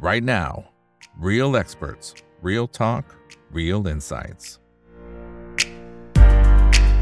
[0.00, 0.64] right now.
[1.18, 3.04] Real experts, real talk,
[3.52, 4.46] real insights.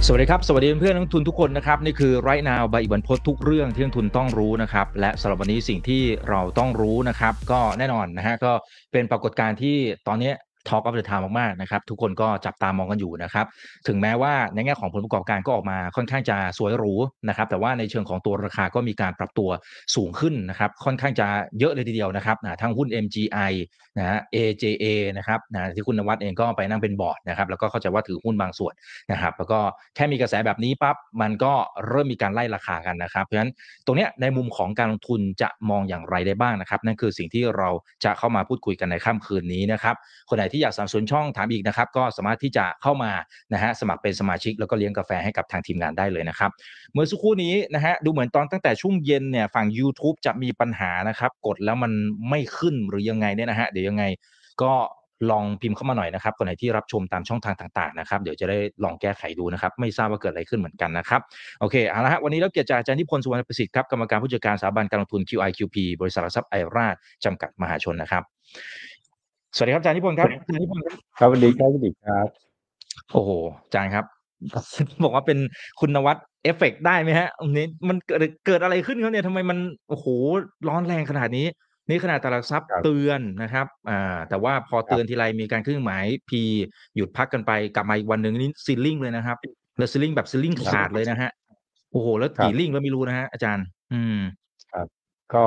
[0.07, 8.53] สวัสดีครับ สวัสดีเพื่อนนักทุนทุกคนนะครับ นี่คือไรนาวใบอิบันพศทุกเรื่องที่นักทุนต้องรู้นะครับ และสำหรับวันนี้สิ่งที่เราต้องรู้นะครับ ก็แน่นอนนะฮะก็
[8.93, 9.77] เป็นปรากฏการณ์ที่
[10.09, 10.33] ตอนนี้
[10.69, 13.47] Talk of the Town มากๆนะครับทุกคนก็จับตามองกันอยู่นะครับ
[13.89, 16.95] ถึงแม้ว่าในแง่ของผลประกอบการก็ออกมาค่อนข้างจะสวยหรู
[17.29, 19.51] นะครับ แต่ว่าในเชิงของตัวราคาก็มีการปรับตัว
[19.95, 21.27] สูงขึ้นนะครับ ค่อนข้างจะ
[21.59, 23.53] เยอะเลยทีเดียวนะครับนะทั้งหุ้น MGI
[23.99, 24.85] นะ AJA
[25.17, 28.75] นะครับนะที่คุณนวัดเองก็ไปนั่งเป็นบอร์ดนะครับ แล้วก็เข้าใจว่าถือหุ้นบางส่วน
[29.13, 29.59] นะครับ แล้วก็
[29.95, 31.53] แค่มีกระแสแบบนี้ปั๊บมันก็
[31.89, 33.51] เริ่มมีการไล่ราคากันนะครับ เพราะฉะนั้น
[33.87, 37.69] ตรงนี้ในมุมของการลงทุนจะมองอย่างไรได้บ้างนะครับ นั่นคือสิ่งที่เรา
[38.05, 39.97] จะเข้ามาพูดคุยกันในค่ำคืนนี้นะครับ
[40.29, 43.13] คนไหนที่อยากสนับสนุนช่องถามอีกนะครับ ก็สามารถที่จะเข้ามา
[43.53, 46.51] นะฮะสมัครเป็นสมาชิก แล้วก็เลี้ยงกาแฟให้กับทางทีมงานได้เลยนะครับ
[46.93, 51.93] เมื่อสักครู่นี้นะฮะดูเหมือนตอนตั้งแต่ช่วงเย็นเนี่ยฝั่ง YouTube จะมีปัญหานะครับ กดแล้วมัน
[52.31, 54.05] ไม่ขึ้นหรือยังไงเนี่ยนะฮะเดี๋ยวยังไง
[54.65, 54.73] ก็
[55.31, 61.21] ลองพิมพ์เข้ามาหน่อยนะครับคนไหนที่รับชมตามช่องทางต่างๆนะครับเดี๋ยวจะได้ลองแก้ไขดูนะครับ ไม่ทราบว่าเกิดอะไรขึ้นเหมือนกันนะครับ
[61.61, 66.95] โอเคเอาละฮะวันนี้เราเกียรติจากอาจารย์นิพนธ์สุวรรณประสิทธิ์ครับกรรมการผู้จัดการสถาบันการลงทุน QIQP บริษัทหลักทรัพย์ไอราช
[67.25, 68.23] จำกัดมหาชนนะครับ
[69.59, 72.27] สวัสดีครับอาจารย์นิพนธ์ครับอาจารย์นิพนธ์ครับครับสวัสดีครับสวัสดีครับ
[73.13, 73.31] โอ้โห
[73.65, 74.05] อาจารย์ครับ
[75.05, 75.39] บอกว่าเป็น
[75.81, 80.07] คุณนวัดเอฟเฟกได้ไหมฮะอันนี้มันเกิดเกิดอะไรขึ้นครับเนี่ยทำไมมันโอ้โห
[80.69, 81.47] ร้อนแรงขนาดนี้
[81.89, 86.31] นี่ขนาดตลาดทรัพย์เตือนนะครับอ่าแต่ว่าพอเตือนทีไรมีการเครื่องหมาย P
[86.97, 89.37] หยุดพักกันไปกลับมาอีกวันหนึ่งนี่ซีลิ่งเลยนะครับ
[89.79, 91.31] แล้วซีลิ่งแบบซีลิ่งขาดเลยนะฮะ
[91.93, 94.19] โอ้โห แล้วกี่ลิ่งแล้วไม่รู้นะฮะอาจารย์ อืม
[94.73, 94.87] ครับ
[95.35, 95.45] ก็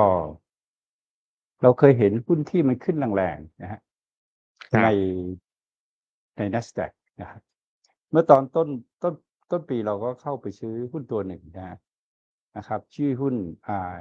[1.62, 3.80] เราเคยเห็นหุ้นที่มันขึ้นแรงๆนะฮะครับ
[4.72, 4.88] ใน
[6.36, 7.40] ใน NASDAQ นะครับ
[8.10, 8.68] เมื่อตอนต้น
[9.02, 9.14] ต้น
[9.50, 11.78] ต้นปีเราก็เข้าไปซื้อหุ้นตัวหนึ่งนะฮะ
[12.56, 13.34] นะครับ ชื่อหุ้น
[13.68, 13.98] อ่า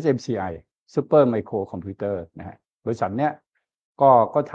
[0.00, 0.52] SMCI
[0.94, 3.32] Super Micro Computer นะฮะบริษัทเนี้ย
[4.00, 4.54] ก็ก็ท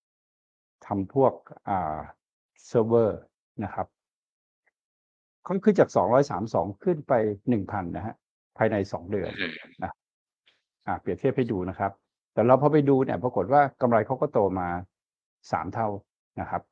[0.00, 1.32] ำทำพวก
[1.68, 1.98] อ่า
[2.66, 3.20] เซิร์ฟเวอร์
[3.64, 3.86] นะครับ
[5.44, 5.88] เขาขึ้นจาก
[6.36, 7.12] 232 ขึ้นไป
[7.50, 8.14] 1,000 นะฮะ
[8.56, 9.30] ภายใน 2 เดือน
[9.82, 9.92] นะ
[10.86, 11.92] อ่าเปรียบเทียบให้ดูนะครับ
[12.40, 14.68] แต่เราพอไปดูเนี่ย ปรากฏว่ากำไรเขาก็โตมา
[15.20, 15.88] 3เท่า
[16.40, 16.62] นะครับ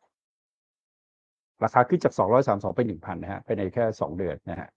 [1.65, 2.13] ราคาขึ้นจาก
[2.45, 4.69] 232ไป1,000นนะฮะภายในแค่2เดือนนะฮะ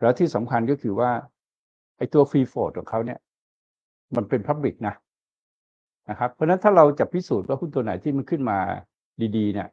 [0.00, 1.10] แล้วที่สำคัญก็คือว่า
[1.98, 3.18] ไอ้ตัวฟรีโฟดของเขาเนี่ย
[4.16, 4.94] มันเป็นพับบิกนะ
[6.10, 8.58] นะครับเพราะฉะนั้นถ้าเราจะพิสูจน์ว่าหุ้นตัวไหนที่มันขึ้นมา
[9.36, 9.68] ดีๆ เนี่ย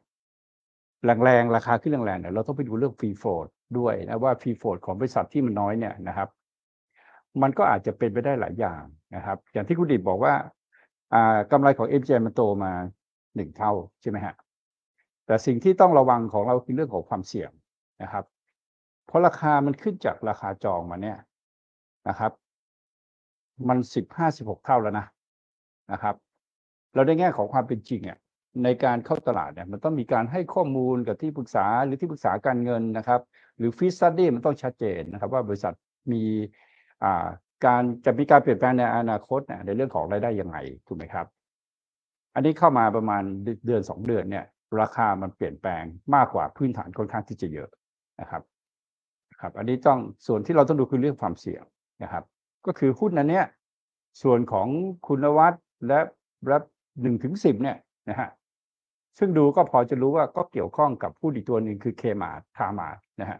[1.24, 3.46] แรงๆราคาขึ้นแรงๆเนี่ยเราต้องไปดูเรื่องฟรีโฟด
[3.78, 6.28] ด้วยนะว่าฟรีโฟดของบริษัทที่มันน้อยเนี่ยนะครับ
[7.42, 8.82] มันก็อาจจะเป็นไปได้หลายอย่าง
[9.16, 10.34] นะครับ อย่างที่คุณดิบบอกว่า
[11.14, 12.72] อ่ากำไรของ m j มันโตมา
[13.34, 14.34] หนึ่งเท่าใช่ไหมฮะ
[15.26, 17.50] แต่สิ่งที่ต้องระวังของเราคือเรื่องของความเสี่ยง
[18.02, 18.24] นะครับ
[19.06, 21.18] เพราะราคามันขึ้นจากราคาจองมาเนี่ย
[22.08, 22.32] นะครับ
[23.68, 25.06] มันสิบห้าสิบหกเท่าแล้วนะ
[25.92, 26.14] นะครับ
[26.94, 28.18] เราได้แง่ของความเป็นจริงอะ
[28.64, 33.20] ในการเข้าตลาดเนี่ยมันต้องมีการให้ข้อมูลกับที่ปรึกษาหรือที่ปรึกษาการเงินนะครับ
[33.58, 35.74] หรือฟีสตัดดี้มันต้องชัดเจนนะครับ ว่าบริษัท
[36.12, 36.22] มี
[37.66, 41.26] การจะมีการเปลี่ยนแปลงในอนาคตเนี่ยในเรื่องของรายได้ยังไงถูกไหมครับ
[42.34, 43.22] อันนี้เข้ามาประมาณ
[43.66, 44.44] เดือนสองเดือนเนี่ย
[44.80, 47.68] ราคามันเปลี่ยนแปลงมากกว่าพื้นฐานค่อนข้างที่จะเยอะ
[48.20, 48.42] นะครับ
[49.40, 51.62] ครับ อันนี้ต้องส่วนที่เราต้องดูคือเรื่องความเสี่ยง
[52.02, 52.24] นะครับ
[52.66, 53.44] ก็คือหุ้นอันเนี้ย
[54.22, 54.68] ส่วนของ
[55.06, 56.00] คุณวัฒน์และ
[56.48, 56.58] และ
[57.02, 57.76] หนึ่งถึงสิบเนี่ย
[58.08, 58.28] นะฮะ
[59.18, 62.88] ซึ่งดูก็พอจะรู้ว่าก็เกี่ยวข้องกับหุ้อีกตัวหนึ่งคือเคมาคามา
[63.20, 63.38] นะฮะ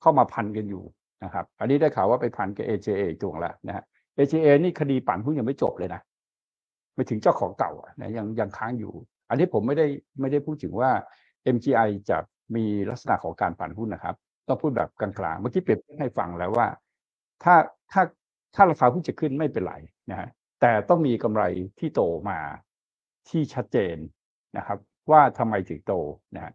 [0.00, 0.84] เข้ามาพันกันอยู่
[1.24, 3.84] นะครับ อันนี้ได้ข่าวว่าไปพันกับ AJA อีกตัวแล้วนะฮะ
[4.16, 6.00] AJA นี่คดีปั่นหุ้นยังไม่จบเลยนะ
[6.94, 8.92] ไม่ถึงเจ้าของเก่าอนะยังยังค้างอยู่
[9.28, 9.86] อันนี้ผมไม่ได้
[10.20, 10.90] ไม่ได้พูดถึงว่า
[11.54, 12.18] MGI จะ
[12.56, 14.16] มีลักษณะของการปั่นหุ้นนะครับ
[14.48, 16.66] ต้องพูดแบบกลางๆเมื่อกี้เปรียบเทียบให้ฟังแล้วว่า
[17.44, 17.54] ถ้า
[17.92, 18.02] ถ้า
[18.54, 19.74] ถ้าราคาหุ้นจะขึ้นไม่เป็นไร
[20.10, 20.28] นะฮะ
[20.60, 21.42] แต่ต้องมีกำไร
[21.78, 22.38] ที่โตมา
[23.28, 23.96] ที่ชัดเจน
[24.56, 24.78] นะครับ
[25.10, 25.92] ว่าทำไมถึงโต
[26.34, 26.52] นะฮะ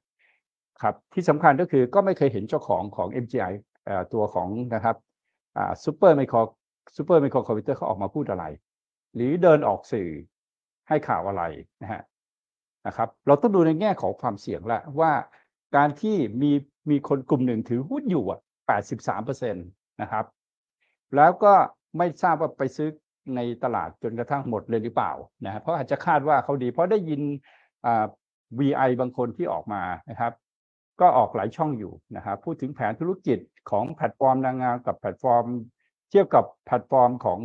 [0.81, 3.66] ครับที่สำคัญก็คือก็ไม่เคยเห็นเจ้าของของ MGI เอ่อ
[4.13, 4.95] ตัวของนะครับ
[5.83, 6.37] Super Micro
[6.95, 8.45] Super Micro Computer เขาออกมาพูดอะไร
[9.15, 10.09] หรือเดินออกสื่อ
[10.87, 11.43] ให้ข่าวอะไร
[11.81, 12.01] นะฮะ
[12.87, 15.11] นะครับเราต้องดูในแง่ของความเสี่ยงละว่า
[15.75, 16.51] การที่มี
[16.89, 18.39] มีคนกลุ่มหนึ่งถือหุ้นอยู่อะ
[18.77, 19.59] 83เปอร์เซ็นต
[20.01, 20.25] นะครับ
[21.15, 21.53] แล้วก็
[21.97, 22.89] ไม่ทราบว่าไปซื้อ
[23.35, 25.11] ในตลาดจนกระทั่งหมดเลยหรือเปล่า
[25.45, 27.21] นะฮะเพราะอาจจะคาดว่าเขาดี เพราะได้ยิน
[27.85, 28.05] อ่า
[28.59, 30.33] VI บางคนที่ออกมานะครับ
[31.01, 33.39] ก็ออกหลายช่องอยู่นะครับพูดถึงแผนธุรกิจ
[33.69, 35.45] ของแพลตฟอร์มนางงามกับแพลตฟอร์ม
[36.09, 37.39] เทียบกับแพลตฟอร์มของ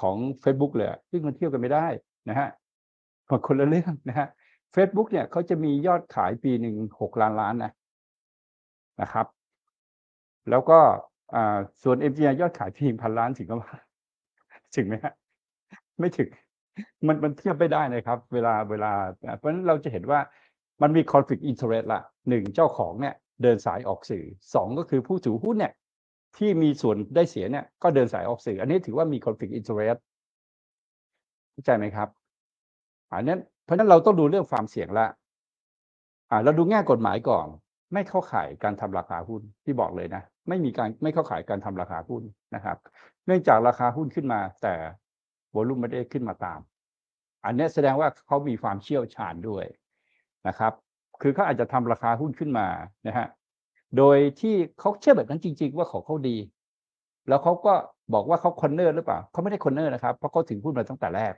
[0.00, 1.86] ของ Facebook เลยซึ่งมันเทียบกันไม่ได้
[2.28, 2.48] นะฮะ
[3.30, 4.28] มันคนละเรื่องนะฮะ
[4.74, 7.72] Facebook เนี่ยเขาจะมียอดขายปีหนึ่งหกล้านล้านนะ
[9.00, 9.26] นะครับ
[10.50, 10.78] แล้วก็
[11.34, 13.74] อ่าส่วน MGI ยอดขายเพียงพันล้านถึงก็ว่า
[14.76, 15.12] ถึงไหมฮะ
[15.98, 16.28] ไม่ถึง
[17.06, 18.92] มันมันเทียบไม่ได้นะครับ เวลาเวลา
[19.36, 20.20] เพราะฉะนั้นเราจะเห็นว่า
[20.82, 24.24] มันมี conflict interest ละหนึ่งเจ้าของเนี่ยเดินสายออกสื่อ
[24.54, 25.72] สองก็คือผู้ถือหุ้นเนี่ย
[26.36, 29.98] ที่มีส่วนได้เสียเนี่ยก็เดินสายออกสื่อ อันนี้ถือว่ามี conflict interest
[31.52, 32.08] เข้าใจไหมครับ
[33.12, 35.06] อันนั้นเพราะฉะนั้นเราต้องดูเรื่องความเสี่ยงละ
[36.30, 37.46] อ่าเราดูแง่กฎหมายก่อน
[37.92, 42.22] ไม่เข้าข่ายการทำราคาหุ้นที่บอกเลยนะไม่มีการไม่เข้าข่ายการทำราคาหุ้น
[42.54, 42.76] นะครับ
[43.26, 44.74] เนื่องจากราคาหุ้นขึ้นมา แต่
[45.54, 46.60] volume ไม่ได้ขึ้นมาตาม
[47.44, 49.64] อันนี้แสดงว่าเขามีความเชี่ยวชาญด้วย
[50.48, 50.72] นะครับ
[51.22, 52.66] คือเขาอาจจะทำราคาหุ้นขึ้นมา
[53.06, 53.26] นะฮะ
[53.96, 56.36] โดยที่เขาเชื่อแบบนั้นจริง ๆ ว่าของเขาดี
[57.28, 57.72] แล้วเขาก็
[58.14, 61.32] บอกว่าเขา corner หรือเปล่าเขาไม่ได้ corner นะครับเพราะเขาถือหุ้นมาตั้งแต่แรก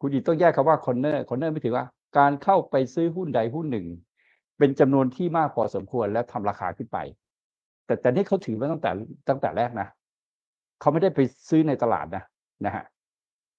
[0.00, 1.84] คุณอีต้องแยกคำว่า corner corner ไม่ถือว่า
[2.18, 3.86] การเข้าไปซื้อหุ้นใดหุ้นหนึ่ง
[4.58, 6.98] เป็นจำนวนที่มากพอสมควรและทำราคาขึ้นไป
[7.86, 8.90] แต่แต่นี่เขาถือมาตั้งแต่
[9.28, 9.88] ตั้งแต่แรกนะ
[10.80, 12.24] เขาไม่ได้ไปซื้อในตลาดนะ
[12.66, 12.84] นะฮะ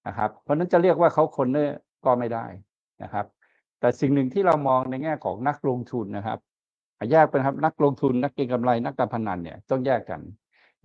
[0.08, 2.46] นะครับ เพราะนั้นจะเรียกว่าเขา corner ก็ไม่ได้
[3.04, 3.26] นะครับ
[3.82, 6.40] แต่สิ่งหนึ่งที่เรามองในแง่ของนักลงทุนนะครับ
[7.12, 10.22] แยกเป็นครับนักลงทุนนักเก็งกำไรนักการพนันเนี่ยต้องแยกกัน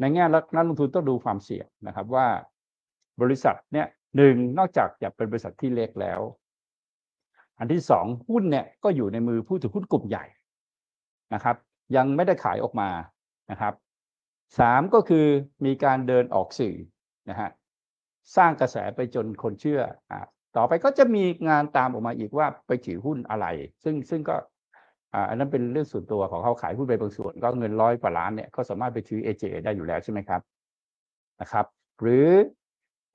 [0.01, 2.27] ในแง่นักลงทุนต้องดูความเสี่ยงนะครับว่า
[3.23, 6.21] บริษัทเนี่ยหนึ่งนอกจากจะเป็นบริษัทที่เล็กแล้ว
[7.59, 10.25] อันที่สองหุ้นเนี่ยก็อยู่ในมือผู้ถือหุ้นกลุ่มใหญ่
[11.35, 11.57] นะครับ
[11.97, 12.91] ยังไม่ได้ขายออกมา
[13.51, 13.75] นะครับ
[14.59, 15.27] สามก็คือ
[15.65, 16.77] มีการเดินออกสื่อ
[17.31, 17.51] นะฮะ
[18.37, 20.13] สร้างกระแสไปจนคนเชื่ออ
[20.57, 23.47] ต่อไปก็จะมีงานตามออกมาอีกว่าไปถือหุ้นอะไร
[23.85, 24.37] ซึ่งซึ่งก็
[25.29, 30.41] อันนั้นเป็นเรื่องส่วนตัวของเขาขายหุ้นไปบางส่วน ก็เงินร้อยกว่าล้านเนี่ยก็สามารถไปถือ AJA ได้อยู่แล้วใช่ไหมครับ
[31.41, 31.67] นะครับ
[32.01, 32.29] หรือ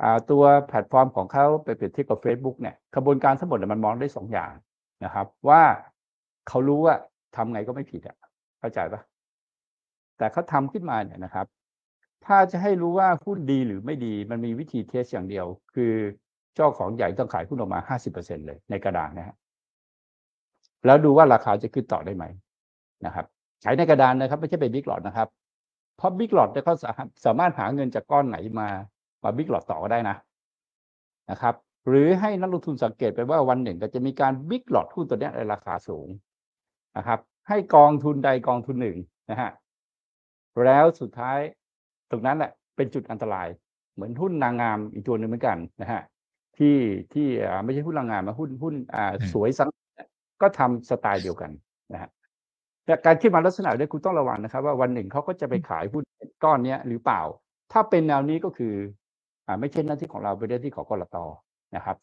[0.01, 4.51] อตัวแพลตฟอร์มของเขาไปเปรียบเทียบกับ Facebook เนี่ยกระบวนการทั้งหมดมันมองได้สองอย่าง
[5.05, 5.63] นะครับ ว่า
[6.47, 6.95] เขารู้ว่า
[7.35, 8.17] ทำไงก็ไม่ผิดอะ
[8.59, 9.01] เข้าใจปะ
[10.17, 11.45] แต่เขาทำขึ้นมาเนี่ยนะครับ
[12.25, 15.45] ถ้าจะให้รู้ว่าหุ้นดีหรือไม่ดีมันมีวิธีเทสอย่างเดียว
[15.75, 15.93] คือ
[16.55, 19.35] เจ้าของใหญ่ต้องขายหุ้นออกมาห้าสิบเปอร์เซ็นเลยในกระดานนะฮะ
[20.85, 22.25] แล้วดูว่าราคาจะขึ้นต่อได้ไหม
[23.05, 23.25] นะครับ
[23.63, 25.27] ขายในกระดานนะครับ ไม่ใช่เป็นบิ๊กหลอดนะครับ
[25.97, 26.75] เพราะบิ๊กหลอดเนี่ยเขา
[27.25, 28.67] สามารถหาเงินจากก้อนไหนมา
[29.23, 30.15] มาบิ๊กหลอดต่อก็ได้นะ
[31.31, 31.55] นะครับ
[31.87, 36.07] หรือให้นักลงทุนสังเกตไปว่าวันหนึ่งก็จะมีการบิ๊กหลอดหุ้นตัวนี้ในราคาสูง
[36.97, 38.97] นะครับ ให้กองทุนใดกองทุนหนึ่ง
[39.31, 39.51] นะฮะ
[40.65, 41.39] แล้วสุดท้าย
[42.11, 43.47] ตรงนั้นแหละเป็นจุดอันตราย
[43.93, 46.01] เหมือนหุ้นนางงามอีกตัวหนึ่งเหมือนกันนะฮะ
[46.61, 46.77] ที่
[47.13, 47.27] ที่
[47.63, 49.69] ไม่ใช่หุ้นนางงามนะหุ้นหุ้นอ่าสวยสัง
[50.41, 51.51] ก็ทำสไตล์เดียวกัน
[51.93, 52.09] นะฮะ
[52.85, 56.03] แต่การขึ้นมาลักษณะนี้คุณต้องระวังนะครับ ว่าวันหนึ่งเขาก็จะไปขายหุ้น
[56.43, 57.21] ก้อนเนี้ยหรือเปล่า
[57.71, 58.73] ถ้าเป็นแนวนี้ก็คือ
[59.47, 61.17] อ่าไม่ใช่หน้าที่ของเราเป็นหน้าที่ของกรต
[61.75, 61.97] นะครับ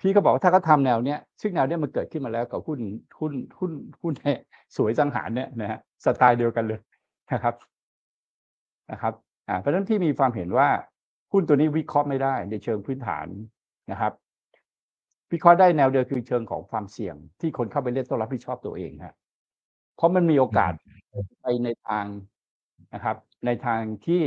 [0.00, 2.80] พี่ก็บอกว่าถ้าเขาทาแนวเนี้ยซึ่งแนวเนี้ยมันเกิดขึ้นมาแล้วกับหุ้น
[3.18, 4.14] หุ้นหุ้นหุ้น
[4.76, 6.80] สวยสังหารเนี่ยนะฮะสไตล์เดียวกันเลย
[7.32, 7.54] นะครับ
[8.90, 9.14] นะครับ
[9.48, 10.68] อ่าเพราะฉะนั้นพี่มีความเห็นว่า
[11.32, 13.26] หุ้นตัวนี้วิเคราะห์ไม่ได้ในเชิงพื้นฐาน
[13.90, 14.12] นะครับ
[15.32, 19.14] วิเคราะห์ได้แนวเดียวคือเชิงของความเสี่ยง ที่คนเข้าไปเล่นต้องรับผิดชอบตัวเองฮะ
[19.96, 20.72] เพราะมันมีโอกาส
[21.42, 22.06] ไปในทาง
[22.94, 23.16] นะครับ
[23.46, 24.22] ในทางที่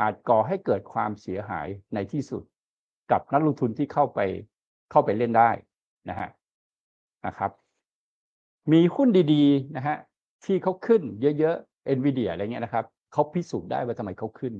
[0.00, 2.42] อาจก่อให้เกิดความเสียหายในที่สุด
[3.10, 4.20] กับนักลงทุนที่เข้าไป
[4.90, 5.50] เข้าไปเล่นได้
[6.08, 6.28] นะฮะ
[7.26, 7.50] นะครับ
[8.72, 9.96] มีหุ้นดีๆนะฮะ
[10.44, 11.02] ที่เขาขึ้น
[11.38, 14.54] เยอะๆ NVIDIA อะไรเงี้ยนะครับเขาพิสูจน์ได้ว่าทำไมเขาขึ้น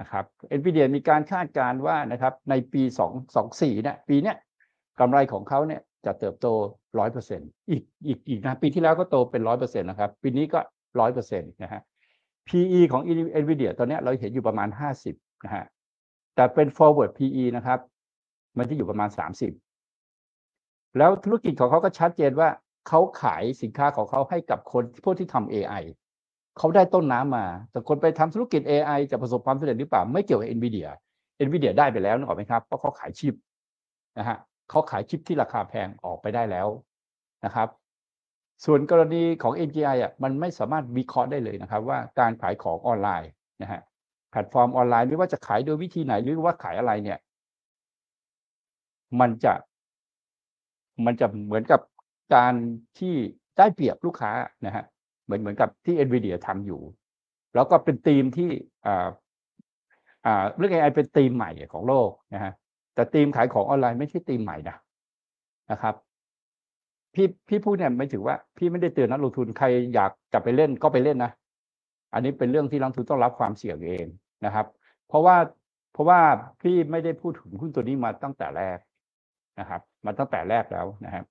[0.00, 0.24] นะครับ
[0.58, 4.36] NVIDIA มีการคาดการณ์ว่านะครับในปี2 2 4เนี่ยปีเนี้ย
[5.00, 6.46] กำไรของเขาเนี่ยจะเติบโต
[6.98, 10.60] ร้อยเปอร์เซ็นอีกอีกอีกนะปีที่แล้วก็โตเป็นร้อยเปอร์เซ็นต์นะครับ ปีนี้ก็
[11.00, 11.80] ร้อยเปอร์เซ็นต์นะฮะ
[12.48, 13.02] PE ของ
[13.42, 15.64] NVIDIA ตอนนี้เราเห็นอยู่ประมาณห้าสิบนะฮะ
[16.34, 17.78] แต่เป็น forward PE นะครับ
[18.58, 19.52] มันจะอยู่ประมาณสามสิบ
[20.98, 22.48] แล้วธุรกิจของเขาก็ชัดเจนว่า
[22.88, 25.82] เขาขายสินค้าของเขาให้กับคนพวกที่ทำ AI
[26.58, 30.88] เขาได้ต้นน้ำมา แต่คนไปทำธุรกิจ AI จะประสบความสำเร็จหรือเปล่า ไม่เกี่ยวกับ NVIDIA
[31.46, 33.34] NVIDIA ได้ไปแล้วนึกออกไหมครับเพราะเขาขายชิป
[34.18, 34.36] นะฮะ
[34.70, 36.68] เขาขายชิปที่ราคาแพงออกไปได้แล้ว
[37.44, 37.68] นะครับ
[38.64, 43.30] ส่วนกรณีของ MGI อะมันไม่สามารถวิเคราะห์ได้เลยนะครับ ว่าการขายของออนไลน์
[43.62, 43.80] นะฮะ
[44.30, 47.18] แพลตฟอร์มออนไลน์ไม่ว่าจะขายโดยวิธีไหนหรือว่าขายอะไรเนี่ย
[49.20, 49.52] มันจะ
[51.04, 51.80] มันจะเหมือนกับ
[52.34, 52.54] การ
[52.98, 53.14] ที่
[53.58, 54.32] ได้เปรียบลูกค้า
[54.66, 54.84] นะฮะ
[55.24, 56.80] เหมือนเหมือนกับที่ NVIDIA ทำอยู่
[57.54, 58.50] แล้วก็เป็นธีมที่
[60.56, 62.52] เรื่อง AI เป็นธีมใหม่ของโลกนะฮะ
[62.94, 64.76] แต่ธีมขายของออนไลน์ไม่ใช่ธีมใหม่นะ
[65.70, 65.94] นะครับ
[67.14, 71.32] พี่พี่พูดเนี่ยไม่ถือว่าพี่ไม่ได้เตือนนักลงทุนใครอยากจะไปเล่นก็ไปเล่นนะ
[72.14, 74.06] อันนี้เป็นเรื่องที่นักลงทุนต้องรับความเสี่ยงเอง
[74.44, 74.66] นะครับ
[75.08, 75.36] เพราะว่า
[75.92, 76.20] เพราะว่า
[76.62, 78.78] พี่ไม่ได้พูดถึงหุ้นตัวนี้มาตั้งแต่แรก
[79.60, 81.24] นะครับ มาตั้งแต่แรกแล้วนะครับ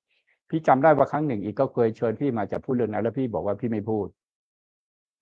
[0.51, 4.08] พี่จำได้ว่าครั้งหนึ่งอีกก็เคยเชิญพี่มาจะพูดเรื่องนั้นแล้วพี่บอกว่าพี่ไม่พูด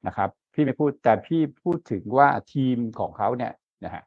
[0.08, 3.54] นะครับ พี่ไม่พูดแต่พี่พูดถึงว่าทีมของเขาเนี่ย
[3.86, 4.04] นะฮะ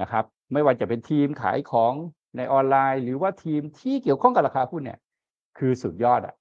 [0.00, 1.92] นะครับ ไม่ว่าจะเป็นทีมขายของ
[2.36, 4.98] ในออนไลน์ หรือว่าทีมที่เกี่ยวข้องกับราคาหุ้นเนี่ย
[5.58, 6.34] คือสุดยอดอะ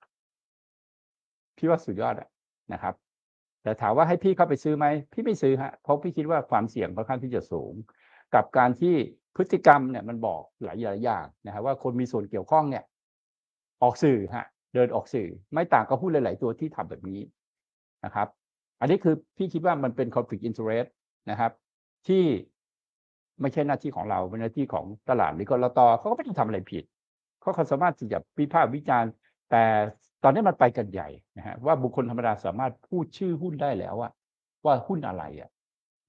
[1.57, 2.27] พี่ว่าสุดยอดอะ
[2.73, 2.93] นะครับ
[3.63, 7.73] แต่ถามว่าให้พี่เข้าไปซื้อไหมพี่ไม่ซื้อฮะเพราะพี่คิดว่าความเสี่ยงค่อนข้างที่จะสูง
[8.35, 8.95] กับการที่
[9.35, 12.83] พฤติกรรมเนี่ยมันบอกหลายอย่างนะฮะว่าคนมีส่วนเกี่ยวข้องเนี่ย
[13.81, 17.19] ออกสื่อฮะเดินออกสื่อ ไม่ต่างกับหุ้นหลาย ๆ ตัวที่ทำแบบนี้
[18.05, 18.27] นะครับ
[18.79, 20.89] อันนี้คือพี่คิดว่ามันเป็น conflict interest
[21.29, 21.51] นะครับ
[22.07, 22.23] ที่
[23.41, 26.83] ไม่ใช่หน้าที่ของเราเป็นหน้าที่ของตลาดหรือกรตเขาก็ไม่ได้ทำอะไรผิด
[27.41, 29.11] เขาก็สามารถที่จะวิพากษ์วิจารณ์
[29.51, 29.63] แต่
[30.23, 34.09] ตอนนี้มันไปกันใหญ่นะฮะว่าบุคคลธรรมดาสามารถพูดชื่อหุ้นได้แล้วว่า
[34.65, 35.49] ว่าหุ้นอะไรอะ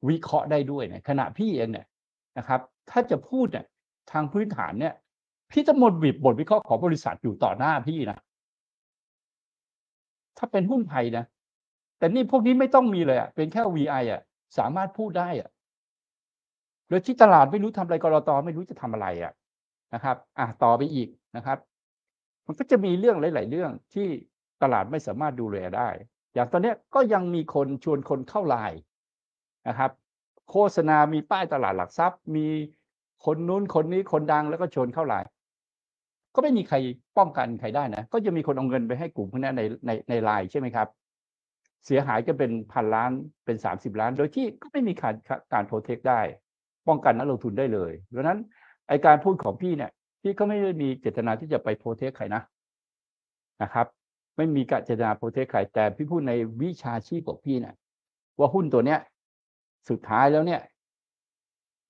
[0.09, 1.87] วิเคราะห์ได้ด้วยเนี่ยขณะพี่เองเนี่ย
[2.39, 2.61] นะครับ
[2.91, 3.65] ถ้าจะพูดเนี่ย
[4.13, 4.95] ทางพื้นฐานเนี่ย
[5.51, 8.19] พี่จะหมดบิบบทวิเคราะห์ของบริษัทอยู่ต่อหน้าพี่นะ
[10.39, 11.25] ถ้าเป็นหุ้นไทยนะ
[11.99, 14.21] แต่นี่พวกนี้ไม่ต้องมีเลยอะเป็นแค่ VI อะ
[14.59, 15.51] สามารถพูดได้อะ
[16.89, 19.33] โดยที่ตลาดไม่รู้ทำอะไรกรอตอไม่รู้จะทำอะไรอะ
[19.95, 21.59] นะครับ อะต่อไปอีกนะครับ
[22.47, 24.09] มันก็จะมีเรื่องหลาย ๆ เรื่องที่
[24.63, 25.89] ตลาดไม่สามารถดูแลได้
[26.35, 28.79] อย่างตอนนี้ก็ยังมีคนชวนคนเข้าไลน์
[29.69, 29.91] นะครับ
[30.51, 32.47] โฆษณามีป้ายตลาดหลักทรัพย์มี
[33.25, 35.29] คนนู้นคนนี้คนดังแล้วก็ชวนเข้าไลน์
[36.35, 36.77] ก็ไม่มีใคร
[37.19, 40.89] ป้องกันใครได้นะ ก็จะมีคนเอาเงินไปให้กลุ่มพวกนี้ในในในไลน์ใช่ไหมครับ
[41.87, 43.11] เสียหายก็เป็นพันล้าน
[43.45, 45.15] เป็นสามสิบล้าน โดยที่ก็ไม่มีการ
[45.53, 46.21] การโปรเทคได้
[46.89, 48.39] ป้องกันนักลงทุนได้เลยดังนั้น
[48.89, 49.91] ไอการพูดของพี่เนี่ย
[50.23, 52.43] พี่ก็ไม่ได้มีเจตนาที่จะไปโปรเทคใครนะ
[53.63, 53.87] นะครับ
[54.37, 56.33] ไม่มีการเจตนาโปรเทคใครแต่พี่พูดใน
[56.63, 57.75] วิชาชีพของพี่เนี่ย
[58.39, 59.01] ว่าหุ้นตัวเนี้ย
[59.89, 60.61] สุดท้ายแล้วเนี่ย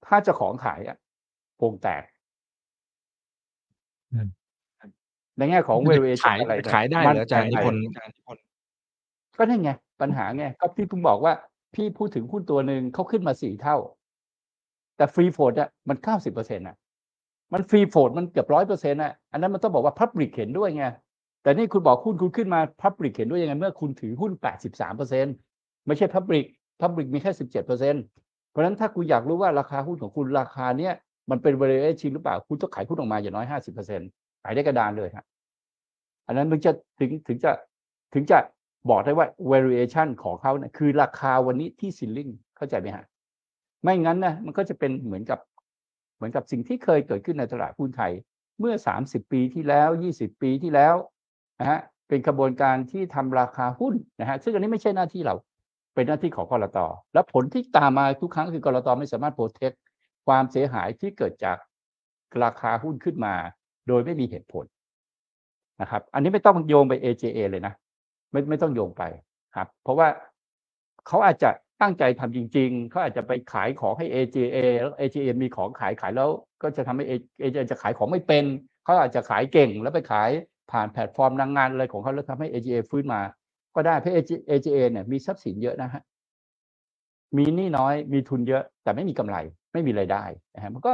[0.07, 0.97] ถ้าจะของขายอะ
[1.57, 2.03] โปงแตก
[5.39, 8.45] ในแง่ของ valuation ขายอะไรเนี่ยขายได้เหรออาจารย์นิมั่พนนใจธ์
[9.39, 11.33] ก็นั่นไง ปัญหาไงก็พี่เพิ่งบอกว่า
[11.75, 13.77] พี่พูดถึงหุ้นตัวหนึ่งเขาขึ้นมาสี่เท่า
[14.97, 16.77] แต่ฟรีโฟดอะมันเก้าสิบเปอร์เซ็นต์อะ
[17.53, 20.85] มันฟรีโฟดมันเกือบร้อยเปอร์เซ็นต์อะอันนั้นมันต้องบอกว่าพับ l ิ c เห็นด้วยไง
[21.43, 25.35] แต่นี่คุณบอกหุ้นคุณขึ้นมาพับ l ิ c เห็นด้วยยังไงเมื่อคุณถือหุ้นแปดสิบสามเปอร์เซ็นต์
[25.87, 26.47] ไม่ใช่พับ l ิ c
[26.81, 28.03] พับ l ิ c มีแค่สิบเจ็ดเปอร์เซ็นต์
[28.51, 30.95] เพราะฉะนั้นถ้าคุณอยากรู้ว่าราคาหุ้นของคุณราคาเนี้ย
[31.31, 34.09] มันเป็น valuation หรือเปล่า คุณต้องขายหุ้นออกมาอย่างน้อยห้าสิบเปอร์เซ็นต์
[34.45, 35.25] ขายได้กระดานเลยฮะ
[36.27, 37.51] อันนั้นมึงจะถึงถึงจะ
[38.15, 38.39] ถึงจะ
[38.91, 43.05] บอกได้ว่า valuation ของเขาเนี่ยคือราคาวันนี้ที่ ceiling เข้าใจไหมฮะ
[43.83, 45.39] ไม่งั้นนะมันก็จะเป็นเหมือนกับ
[46.17, 48.13] เหมือนกับสิ่งที่เคยเกิดขึ้นในตลาดหุ้นไทย
[48.61, 50.95] เมื่อ 30 ปีที่แล้ว 20 ปีที่แล้ว
[51.61, 55.35] นะฮะเป็นกระบวนการที่ทำราคาหุ้นนะฮะซึ่งอันนี้ไม่ใช่หน้าที่เรา
[55.95, 56.79] เป็นหน้าที่ของกรต
[57.15, 59.73] และผลที่ตามมาทุกครั้งคือกรตไม่สามารถโปรเทค
[60.27, 61.59] ความเสียหายที่เกิดจาก
[62.45, 63.35] ราคาหุ้นขึ้นมา
[63.89, 64.65] โดยไม่มีเหตุผล
[65.81, 67.75] นะครับ อันนี้ไม่ต้องโยงไป AJA เลยนะ
[68.33, 69.03] ไม่ไม่ต้องโยงไป
[69.57, 70.09] ครับ เพราะว่า
[71.07, 71.51] เขาอาจจะ
[71.83, 76.31] ตั้งใจทำจริง ๆ เขาอาจจะไปขายของให้ AJA แล้ว AJA มีของขายขายแล้ว
[76.63, 77.05] ก็จะทำให้
[77.43, 78.45] AJA จะขายของไม่เป็น
[78.85, 80.31] เขาอาจจะขายเก่งแล้วไปขาย
[80.71, 83.21] ผ่านแพลตฟอร์มนางงานอะไรของเขาแล้วทำให้ AJA ฟื้นมา
[83.75, 84.15] ก็ได้เพราะ
[84.51, 86.03] AJA เนี่ยมีทรัพย์สินเยอะนะฮะ
[87.37, 89.37] มีหนี้น้อยมีทุนเยอะแต่ไม่มีกำไร
[89.73, 90.25] ไม่มีรายได้
[90.55, 90.93] นะฮะมันก็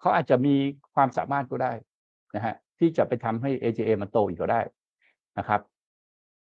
[0.00, 0.54] เขาอาจจะมี
[0.94, 1.72] ความสามารถก็ได้
[2.36, 4.60] นะฮะที่จะไปทำให้ AJA มันโตอีกก็ได้
[5.38, 5.60] นะครับ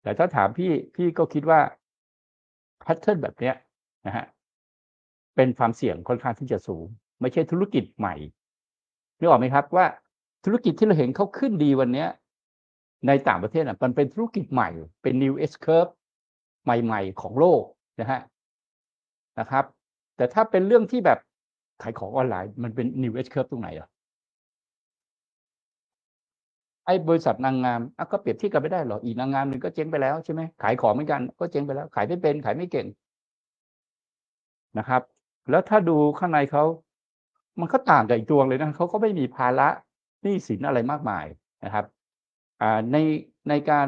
[0.02, 1.60] แต่ถ้าถามพี่พี่ก็คิดว่า
[2.82, 3.56] แพทเทิร์นแบบเนี้ย
[4.08, 4.26] นะฮะ
[5.36, 6.86] เป็นความเสี่ยงค่อนข้างที่จะสูง
[7.22, 8.16] ไม่ใช่ธุรกิจใหม่
[9.20, 9.86] นึกออกไหมครับว่า
[10.46, 12.10] ธุรกิจที่เราเห็นเขาขึ้นดีวันเนี้ย
[13.08, 14.70] ในต่างประเทศอะมันเป็นธุรกิจใหม่
[15.02, 15.92] เป็น new S curve
[16.64, 17.64] ใหม่ ๆ ของโลก
[18.02, 18.22] นะฮะ
[19.40, 19.66] นะครับ
[20.18, 21.20] แต่ถ้าเป็นเรื่องที่แบบ
[21.84, 23.88] ขายของออนไลน์มันเป็น new S curve ตรงไหนอะ
[26.86, 32.88] ไอ้บริษัทนางงามอะก็เปรียบเทียบกันไม่ได้หรออีกนางงามหนึ่งก็เจ๊งไปแล้วใช่ไหมขายของเหมือนกัน ก็เจ๊งไปแล้ว ขายไม่เป็นขายไม่เก่ง
[34.78, 35.02] นะครับ
[35.50, 36.64] แล้วถ้าดูข้างในเขา
[37.60, 39.68] มันก็ต่างกับอีกตัวเลยนะเขาก็ไม่มีภาระ
[40.24, 41.26] หนี้สินอะไรมากมาย
[41.66, 41.86] นะครับ
[42.62, 42.98] อ่าใน
[43.50, 43.88] ในการ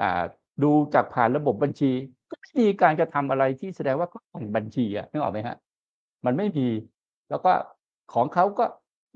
[0.00, 0.22] อ่า
[0.62, 1.92] ดูจากผ่านระบบบัญชี
[2.30, 5.56] ก็ไม่มีการกระทำอะไรที่แสดงว่าเขาแต่งบัญชีอะนึกออกไหมฮะ
[6.24, 6.68] มันไม่มี
[7.30, 7.52] แล้วก็
[8.14, 8.64] ของเขาก็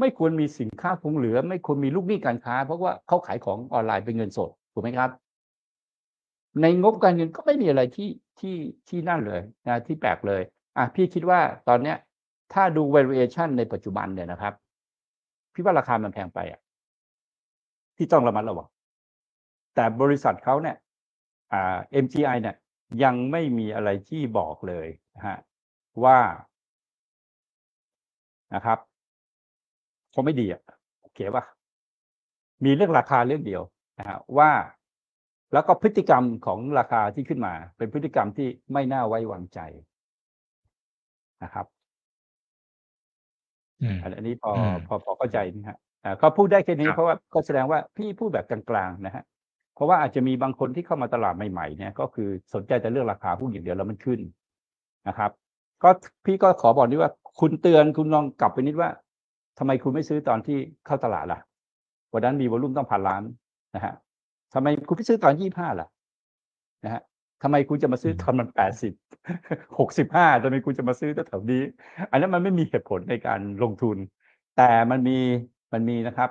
[0.01, 5.11] ไม่ควรมีสินค้าคงเหลือ ไม่ควรมีลูกหนี้การค้า เพราะว่าเขาขายของออนไลน์เป็นเงินสดถูกไหมครับ
[6.61, 8.57] ในงบการเงินก็ไม่มีอะไรที่ที่
[8.89, 10.43] ที่นั่นเลยนะที่แปลกเลย
[10.77, 11.97] อะพี่คิดว่าตอนเนี้ย
[12.53, 14.55] ถ้าดู valuation ในปัจจุบันเนี่ยนะครับ
[15.55, 16.61] พี่ว่าราคามันแพงไปอะ
[17.97, 18.69] ที่ต้องระมัดระวัง
[19.75, 20.77] แต่บริษัทเขาเนี่ย
[21.53, 22.57] อ่า MGI เนี่ย
[23.05, 25.39] ยังไม่มีอะไรที่บอกเลยนะฮะ
[26.05, 26.19] ว่า
[28.55, 28.79] นะครับ
[30.15, 30.63] คงไม่ดีอะ
[31.01, 31.45] โอเคป่ะ
[32.65, 33.63] มีเรื่องราคาเรื่องเดียว
[33.99, 34.51] นะฮะว่า
[35.53, 39.61] แล้วก็พฤติกรรมของราคาที่ขึ้นมา เป็นพฤติกรรมที่ไม่น่าไว้วางใจ
[41.43, 41.67] นะครับ
[43.83, 49.25] อืมอันอันนี้พออืมพอพอเข้าใจนะฮะอ่าก็พูดได้แค่นี้ครับเพราะว่าก็แสดงว่าพี่พูดแบบกลางๆนะฮะ
[49.75, 54.21] เพราะว่าอาจจะมีบางคนที่เข้ามาตลาดใหม่ๆเนี่ยก็คือสนใจแต่เรื่องราคาหุ้นอย่างเดียวแล้วมันขึ้น
[55.09, 55.31] นะครับ
[55.83, 55.91] ก็
[56.25, 58.91] พี่ก็ขอบอกนิดว่า คุณเตือนคุณลองกลับไปนิดว่า
[59.59, 61.41] ทำไมคุณไม่ซื้อตอนที่เข้าตลาดล่ะ
[62.13, 63.23] วันนั้นมีวอลุ่มต้องพันล้าน
[63.75, 63.95] นะฮะ
[64.55, 65.89] ทำไมคุณไม่ซื้อตอนยี่ห้าล่ะ
[66.85, 67.03] นะฮะ
[67.43, 68.93] ทำไมคุณจะมาซื้อตอนมันแปดสิบ
[69.79, 71.63] หกสิบห้าทำไมคุณจะมาซื้อแถวๆนี้
[72.11, 73.97] อันนั้นมันไม่มีเหตุผลในการลงทุน
[74.57, 75.19] แต่มันมี
[75.73, 76.31] มันมีนะครับ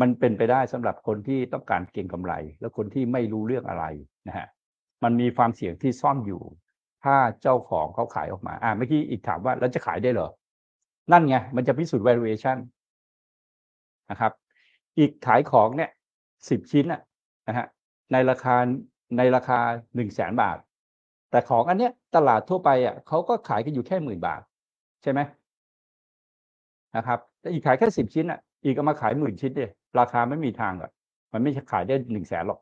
[0.00, 3.84] มันเป็นไปได้สำหรับคนที่ต้องการเก็งกำไร แล้วคนที่ไม่รู้เรื่องอะไร
[4.28, 4.46] นะฮะ
[5.04, 6.42] มันมีความเสี่ยงที่ซ่อนอยู่
[7.04, 10.28] ถ้าเจ้าของเขาขายออกมาอ่าเมื่อกี้อีกถามว่าแล้วจะขายได้เหรอ
[11.12, 12.56] นั่นไง มันจะพิสูจน์ valuation
[14.10, 14.32] นะครับ
[14.98, 15.90] อีกขายของเนี่ย
[16.48, 17.00] สิบชิ้นอะ
[17.48, 17.66] นะฮะ
[18.12, 18.56] ในราคา
[19.18, 19.58] ในราคา
[19.94, 20.58] หนึ่งแสนบาท
[21.30, 24.40] แต่ของอันเนี้ยตลาดทั่วไปอะเขาก็ขายกันอยู่แค่หมื่นบาท
[25.02, 25.20] ใช่ไหม
[26.96, 30.92] นะครับแต่อีกขายแค่สิบชิ้นอะอีกเอามาขายหมื่นชิ้นเนี่ย ราคาไม่มีทางหรอก
[31.32, 32.58] มันไม่ขายได้หนึ่งแสนหรอก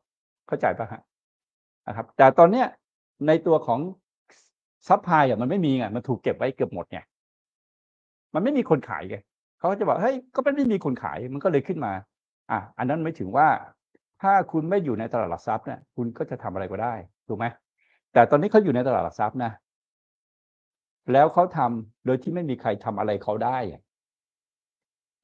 [0.47, 1.01] เข้าใจปะฮะ
[1.87, 2.67] นะครับ แต่ตอนเนี้ย
[3.27, 3.79] ในตัวของ
[4.87, 6.99] supply อะมันไม่มีไงมันถูกเก็บไว้เกือบหมดไง
[8.33, 9.17] มันไม่มีคนขายไง
[9.59, 11.93] เขาจะบอกเฮ้ยก็มันไม่มีคนขายมันก็เลยขึ้นมา
[12.51, 13.47] อะอันนั้นไม่ถือว่า
[14.21, 16.93] ถ้าคุณไม่อยู่ในตลาดหลักทรัพย์เนี่ยคุณก็จะทำอะไรก็ได้
[17.27, 17.45] ถูกไหม
[18.13, 19.51] แต่ตอนนี้เขาอยู่ในตลาดหลักทรัพย์นะ
[21.13, 23.57] แล้วเขาทำโดยที่ไม่มีใครทำอะไรเขาได้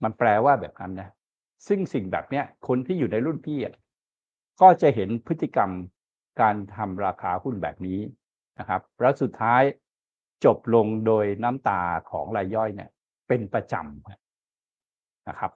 [0.03, 1.09] มันแปลว่าแบบนั้นนะ
[1.67, 3.59] ซึ่งสิ่งแบบเนี้ยคนที่อยู่ในรุ่นพี่
[4.61, 5.69] ก็จะเห็นพฤติกรรม
[6.41, 7.99] การทำราคาหุ้นแบบนี้
[8.59, 9.61] นะครับ แล้วสุดท้าย
[10.45, 11.81] จบลงโดยน้ำตา
[12.11, 12.89] ของรายย่อยเนี่ย
[13.27, 15.51] เป็นประจำนะครับ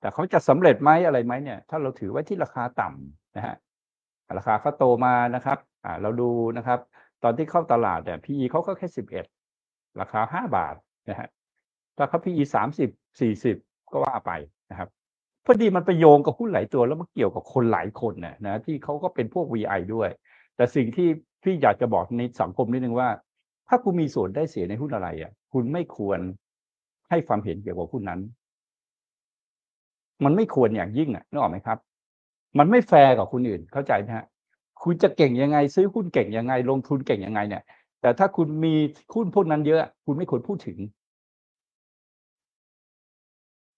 [0.00, 3.56] แต่เขาจะสำเร็จไหมอะไรไหมเนี่ย ถ้าเราถือไว้ที่ราคาต่ำนะฮะ
[4.36, 6.80] ราคาเขาโตมานะครับอ่าเราดูนะครับ
[7.22, 9.26] ตอนที่เข้าตลาดเนี่ย PE เขาก็แค่สิบเอ็ด
[10.00, 10.74] ราคาห้าบาท
[11.08, 11.28] นะฮะ
[11.96, 13.56] ถ้าเขา PE สามสิบสี่สิบ
[13.94, 14.32] ก็ว่าไป
[14.70, 14.88] นะครับ
[15.44, 20.08] พอดีมันไปโยงกับหุ้นหลายตัวแล้วมันเกี่ยวกับคนหลายคนน่ะนะที่เขาก็เป็นพวก VI ด้วย
[20.56, 21.08] แต่สิ่งที่
[21.42, 23.08] พี่อยากจะบอกในสังคมนิดนึงว่า
[23.68, 26.18] ถ้าคุณมีส่วนได้เสียในหุ้นอะไรอะ คุณไม่ควร
[27.10, 28.20] ให้ความเห็นเกี่ยวกับหุ้นนั้น
[30.24, 31.78] มันไม่ควรอย่างยิ่งอะนึกออกไหมครับ
[32.58, 34.26] มันไม่แฟร์กับคนอื่นเข้าใจไหมฮะ
[34.82, 37.62] คุณจะเก่งยังไง ซื้อหุ้นเก่งยังไง ลงทุนเก่งยังไงเนี่ย
[38.00, 38.74] แต่ถ้าคุณมี
[39.14, 40.78] หุ้นพวกนั้นเยอะ คุณไม่ควรพูดถึง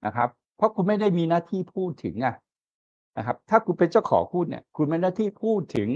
[0.06, 2.35] นะครับ เพราะคุณไม่ได้มีหน้าที่พูดถึงอะ
[3.18, 5.88] นะครับ ถ้าคุณเป็นเจ้าของหุ้นเนี่ย คุณมีหน้าที่พูดถึง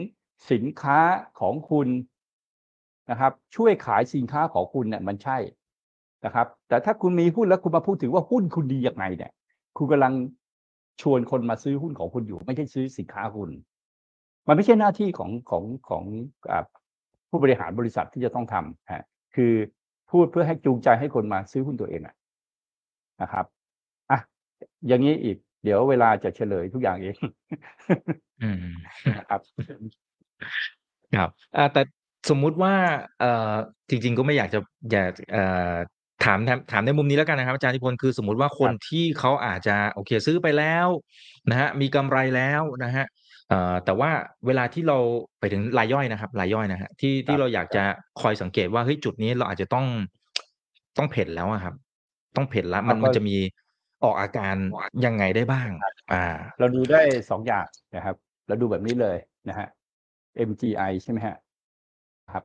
[0.51, 0.99] สินค้า
[1.41, 1.89] ของคุณ
[3.11, 5.39] นะครับ ช่วยขายสินค้าของคุณเนี่ยมันใช่
[6.25, 9.33] นะครับ แต่ถ้าคุณมีหุ้นแล้วคุณมาพูดถึงว่าหุ้นคุณดียังไงเนี่ย
[9.77, 10.13] คุณกำลัง
[11.03, 13.51] ชวนคนมาซื้อหุ้นของคุณอยู่ ไม่ใช่ซื้อสินค้าคุณ
[14.49, 16.05] มันไม่ใช่หน้าที่ของของของ
[17.31, 19.53] ผู้บริหารบริษัทที่จะต้องทำฮะคือ
[20.11, 22.15] พูดเพื่อให้จูงใจให้คนมาซื้อหุ้นตัวเองอะ
[23.23, 23.45] นะครับ
[24.89, 27.17] อย่างนี้อีก เดี๋ยวเวลาจะเฉลยทุกอย่างเอง
[28.43, 28.57] อืม
[29.19, 29.41] นะครับ
[31.17, 31.83] ครับอ่าแต่
[32.31, 32.75] สมมุติว่า
[33.21, 33.53] เอ่อ
[33.91, 34.59] จริง ๆ ก็ไม่อยากจะ
[34.91, 35.75] อยากเอ่อ
[36.25, 40.89] ถามถามถามในมุมนี้แล้วกันนะครับอาจารย์นิพนธ์คือสมมุติว่าคนที่เขาอาจจะโอเคซื้อไปแล้ว
[41.51, 43.07] นะฮะมีกำไรแล้วนะฮะ
[43.49, 44.11] เอ่อแต่ว่า
[44.47, 44.99] เวลาที่เรา
[45.39, 47.85] ไปถึงรายย่อยนะครับรายย่อยนะฮะที่ที่เราอยากจะ
[48.21, 49.87] คอยสังเกตว่าเฮ้ยจุดนี้เราอาจจะต้อง
[50.99, 51.75] ต้องเพ่นแล้วอะครับ
[52.37, 53.37] ต้องเพ่นแล้วมันเราก็มันจะมี
[54.05, 54.55] ออกอาการ
[55.05, 55.69] ยังไงได้บ้าง
[56.13, 56.25] อ่า
[56.59, 58.17] เราดูได้สองอย่างนะครับ
[58.49, 59.17] เราดูแบบนี้เลย
[59.49, 59.69] นะฮะ
[60.49, 61.37] MGI ใช่ไหมฮะ
[62.33, 62.45] ครับ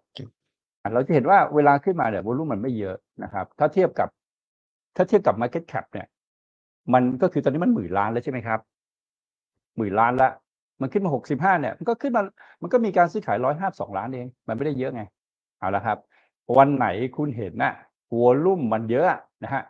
[0.81, 4.09] อะเราจะเห็นว่าเวลาขึ้นมาเนี่ยวอลุ่มมันไม่เยอะนะครับ ถ้าเทียบกับ
[4.95, 6.07] ถ้าเทียบกับ Market Cap เนี่ย
[6.93, 8.59] มันก็คือตอนนี้มันหมื่นล้านแล้วใช่ไหมครับ
[9.77, 10.29] หมื่นล้านละ
[10.81, 12.21] มันขึ้นมาหกสิบห้าเนี่ย มันก็ขึ้นมา
[12.61, 15.01] มันก็มีการซื้อขายร้อยห้าสองล้านเอง มันไม่ได้เยอะไง
[15.59, 15.97] เอาละครับ
[16.57, 16.87] วันไหน
[17.17, 17.73] คุณเห็นน่ะ
[18.19, 19.07] วอลุ่มมันเยอะ
[19.43, 19.63] นะฮะ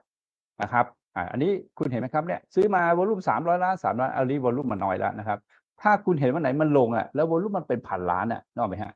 [0.61, 5.39] นะครับ อ่าอันนี้คุณเห็นไหมครับเนี่ยซื้อมาวอลุ่มสามร้อยล้านสามล้านอันนี้วอลุ่มมันน้อยแล้วนะครับ
[5.81, 8.93] ถ้าคุณเห็นวันไหนมันลงอะแล้ววอลุ่มมันเป็นพันล้านอะนึกออกไหมฮะ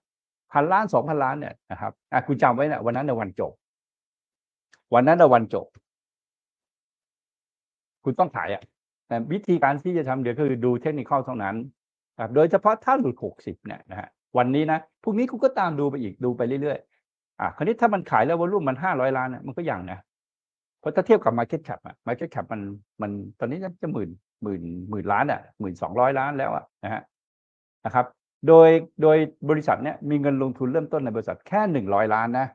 [0.54, 3.52] พันล้านสองพันล้านเนี่ยนะครับอะคุณจำไว้นะวันนั้นในวันจบ
[4.94, 5.68] วันนั้นในวันจบ
[8.04, 8.64] คุณต้องขายอะ
[9.08, 11.56] แต่วิธีการที่จะทำเดี๋ยวคือดูเทคนิคเท่านั้น
[12.20, 20.00] ครับโดยเฉพาะถ้าหลุดหกสิบเนี่ยนะฮะวันนี้นะพรุ่งนี้คุณก็ตามดูไปอีกดูไปเรื่อยๆอะคราวนี้ถ้ามันขายแล้ววอลุ่มมันห้าร้อยล้านเนี่ยมันก็ยังนะ
[20.80, 22.62] เพราะถ้าเทียบกับ Market Cap อะ Market Cap มัน
[23.02, 24.10] มันตอนนี้จะหมื่น
[24.44, 27.02] หมื่นหมื่นล้านอะหมื่นสองร้อยล้านแล้วอะนะฮะ
[27.86, 28.06] นะครับ
[28.48, 28.70] โดย
[29.02, 29.18] โดย
[29.50, 32.48] บริษัทเนี้ยมีเงินลงทุนเริ่มต้นในบริษัทแค่หนึ่งร้อยล้านนะ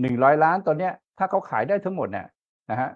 [0.00, 2.26] หนึ่งร้อยล้านตอนเนี้ย ถ้าเขาขายได้ทั้งหมดเนี่ย
[2.70, 2.90] นะฮะ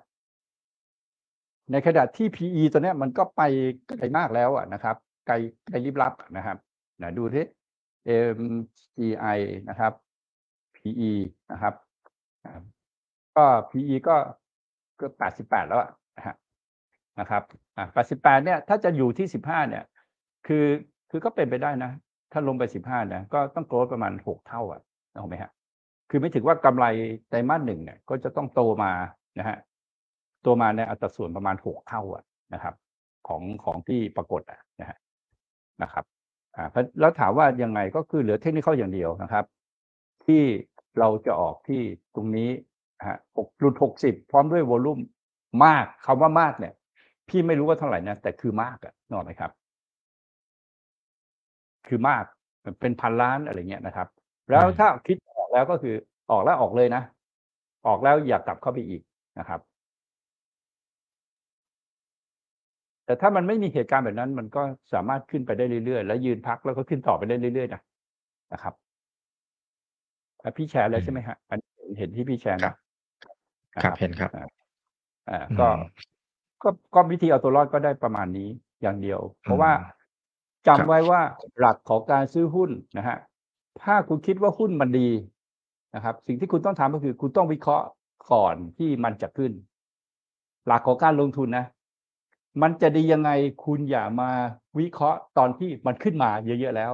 [1.73, 3.43] ในขณะที่ PE ตัวเนี้ยมันก็ไป
[3.87, 5.35] ไกลมากแล้วอะนะครับ ไกล
[5.67, 6.57] ไกลลิบลับนะครับ
[7.03, 7.45] นะดูที่
[8.39, 9.93] MGI นะครับ
[10.77, 11.13] PE
[11.53, 11.75] นะครับ
[13.37, 14.17] ก็ PE ก็
[15.01, 15.81] ก็แปดสิบแปดแล้ว
[17.21, 17.43] นะครับ
[17.77, 19.85] อ่าแปดสิบแปดเนี่ย ถ้าจะอยู่ที่สิบห้าเนี่ย
[20.47, 20.67] คือ
[21.11, 21.91] คือก็เป็นไปได้นะ
[22.33, 24.81] ถ้าลงไปสิบห้าเนี่ยก็ต้องโกรธประมาณหกเท่าอะ
[25.23, 25.51] ถูกไหมฮะ
[26.11, 26.87] คือไม่ถึงว่ากำไร
[27.29, 28.93] ไตรมาสหนึ่งเนี่ย ก็จะต้องโตมา
[29.39, 29.57] นะฮะ
[30.43, 32.75] โตมาในอัตราส่วนประมาณหกเท่าอะนะครับ
[33.29, 34.99] ของของที่ปรากฏอะนะฮะ
[35.83, 36.05] นะครับ
[36.57, 36.67] อ่า
[37.01, 39.45] แล้วถามว่ายังไงก็คือเหลือเทคนิคอย่างเดียวนะครับ
[40.27, 40.43] ที่
[40.99, 41.81] เราจะออกที่
[42.15, 42.49] ตรงนี้
[43.09, 44.99] ฮะหกรุ่นหกสิบพร้อมด้วยวอลุ่ม
[45.65, 46.75] มากคำว่ามากเนี่ย
[47.29, 49.51] พี่ไม่รู้ว่าเท่าไหร่นะแต่คือมากอะนกออกไหมครับ
[51.87, 52.25] คือมาก
[52.81, 54.09] เป็นพันล้านอะไรเงี้ยนะครับ
[54.51, 55.95] แล้วถ้าคิดออกแล้วก็คือ
[56.31, 57.03] ออกแล้วออกเลยนะ
[57.87, 59.03] ออกแล้วอย่ากลับเข้าไปอีก
[59.39, 59.61] นะครับ
[63.07, 67.81] แต่ถ้ามันไม่มีเหตุการณ์แบบนั้น มันก็สามารถขึ้นไปได้เรื่อยๆ แล้วยืนพักแล้วก็ขึ้นต่อไปได้เรื่อยๆนะ
[68.53, 68.75] นะครับ
[70.43, 72.86] อะพี่แชร์แล้วใช่ไหมฮะอันนี้เห็นที่พี่แชร์ครันะบนะ
[73.83, 74.47] ครับเห็นครับอ่า
[75.31, 75.69] อ่าอืมก็
[76.63, 78.49] ก็ก็วิธีเอาตัวรอดก็ได้ประมาณนี้
[78.83, 79.97] อย่างเดียว เพราะว่าอืม
[80.67, 81.21] จำครับไว้ว่า
[81.59, 83.17] หลักของการซื้อหุ้นนะฮะ
[83.83, 85.09] ถ้าคุณคิดว่าหุ้นมันดี
[85.95, 87.87] นะครับ สิ่งที่คุณต้องทำก็คือ คุณต้องวิเคราะห์
[88.33, 89.53] ก่อนที่มันจะขึ้น
[90.67, 91.67] หลักของการลงทุนนะ
[92.63, 93.31] มันจะดียังไง
[93.65, 94.31] คุณอย่ามา
[94.79, 96.93] วิเคราะห์ตอนที่มันขึ้นมาเยอะๆแล้ว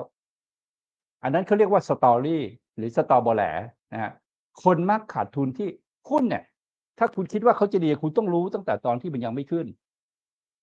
[1.23, 2.43] อันนั้นเขาเรียกว่าสตอรี่
[2.77, 3.45] หรือสตอบอแหล
[3.93, 4.13] นะฮะ
[4.63, 5.69] คนมักขาดทุนที่
[6.11, 6.43] หุ้นเนี่ย
[6.99, 9.67] ถ้าคุณคิดว่าเขาจะดีคุณต้องรู้ตั้งแต่ตอนที่มันยังไม่ขึ้น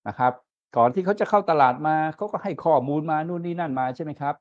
[0.07, 0.33] นะครับ
[0.77, 4.35] ก่อนที่เขาจะเข้าตลาดมาเขาก็ให้ข้อมูลมานู่นนี่นั่นมาใช่ไหมครับ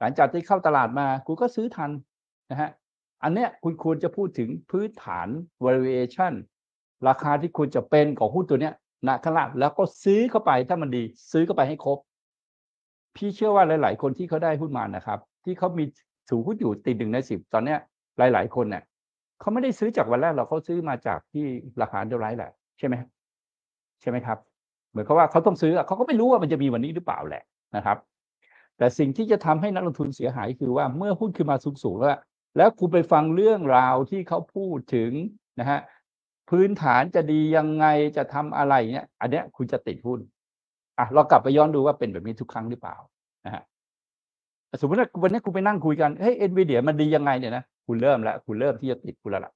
[0.00, 1.90] หลังจากที่เข้าตลาดมาคุณก็ซื้อทัน
[2.50, 2.70] นะฮะ
[3.22, 5.28] อันเนี้ยคุณควรจะพูดถึงพื้นฐาน
[5.64, 6.32] valuation
[7.08, 8.74] ราคาที่ควรจะเป็นของหุ้นตัวเนี้ย
[9.08, 11.98] ณขณะแล้วก็ซื้อเข้าไปถ้ามันดี ซื้อเข้าไปให้ครบ
[13.16, 15.84] พี่เชื่อว่าหลาย ๆ คนที่เขาได้หุ้นมานะครับ ที่เขามี
[16.28, 17.78] ถือหุ้นอยู่ติดหนึ่งในสิบตอนเนี้ย
[18.18, 18.82] หลาย ๆ คนเนี่ย
[19.40, 21.44] เขาไม่ได้ซื้อจากวันแรกหรอกเขาซื้อมาจากที่
[21.82, 22.94] ราคาเดลไลท์แหละ ใช่ไหม
[24.00, 24.38] ใช่ไหมครับ
[24.90, 27.42] เหมือนกับว่าเขาต้องซื้ออะเขาก็ไม่รู้ว่ามันจะมีวันนี้หรือเปล่าแหละ
[27.76, 27.98] นะครับ
[28.78, 32.20] แต่สิ่งที่จะทำให้นักลงทุนเสียหายคือว่าเมื่อหุ้นขึ้นมาสูงๆแล้ว
[32.56, 35.10] แล้วคุณไปฟังเรื่องราวที่เขาพูดถึง
[35.60, 35.80] นะฮะ
[36.50, 40.20] พื้นฐานจะดียังไงจะทำอะไรเนี่ยอันเนี้ยคุณจะติดหุ้น
[40.98, 42.96] อะเรากลับไปย้อนดูว่าเป็นแบบนี้ทุกครั้งหรือเปล่า
[43.46, 43.62] นะฮะ
[44.80, 49.52] สมมติว่าวันนี้คุณไปนั่งคุยกันเฮ้ยเอ็นวีเดียมันดียังไงเนี่ยนะ คุณเริ่มแล้วคุณเริ่มที่จะติดคุณแล้วล่ะ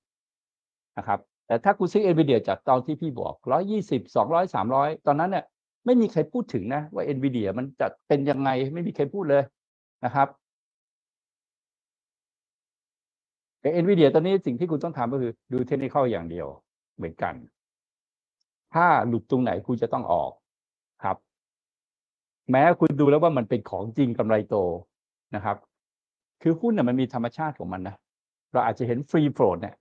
[0.98, 5.44] นะครับ แต่ถ้าคุณซื้อเอ็นวีเดียจากตอนที่พี่บอกร้อยยี่สิบสองร้อยสามร้อยตอนนั้นเนี่ย
[5.86, 9.42] ไม่มีใครพูดถึงนะว่าเอ็นวีเดียมันจะเป็นยังไงไม่มีใครพูดเลย
[10.04, 10.28] นะครับ
[13.60, 16.46] แต่เอ็นวีเดียตอนนี้สิ่งที่คุณต้องทำก็คือดูเทคนิคอย่างเดียว
[16.96, 17.34] เหมือนกัน
[18.74, 20.30] ถ้าหลุดตรงไหนคุณจะต้องออก
[21.04, 21.16] ครับ
[22.50, 24.56] แม้คุณดูแล้วว่ามันเป็นของจริงกำไรโต
[25.34, 25.56] นะครับ
[26.42, 27.96] คือหุ้นเนี่ยมันมีธรรมชาติของมันนะ
[28.52, 29.76] เราอาจจะเห็น free float เนี่ย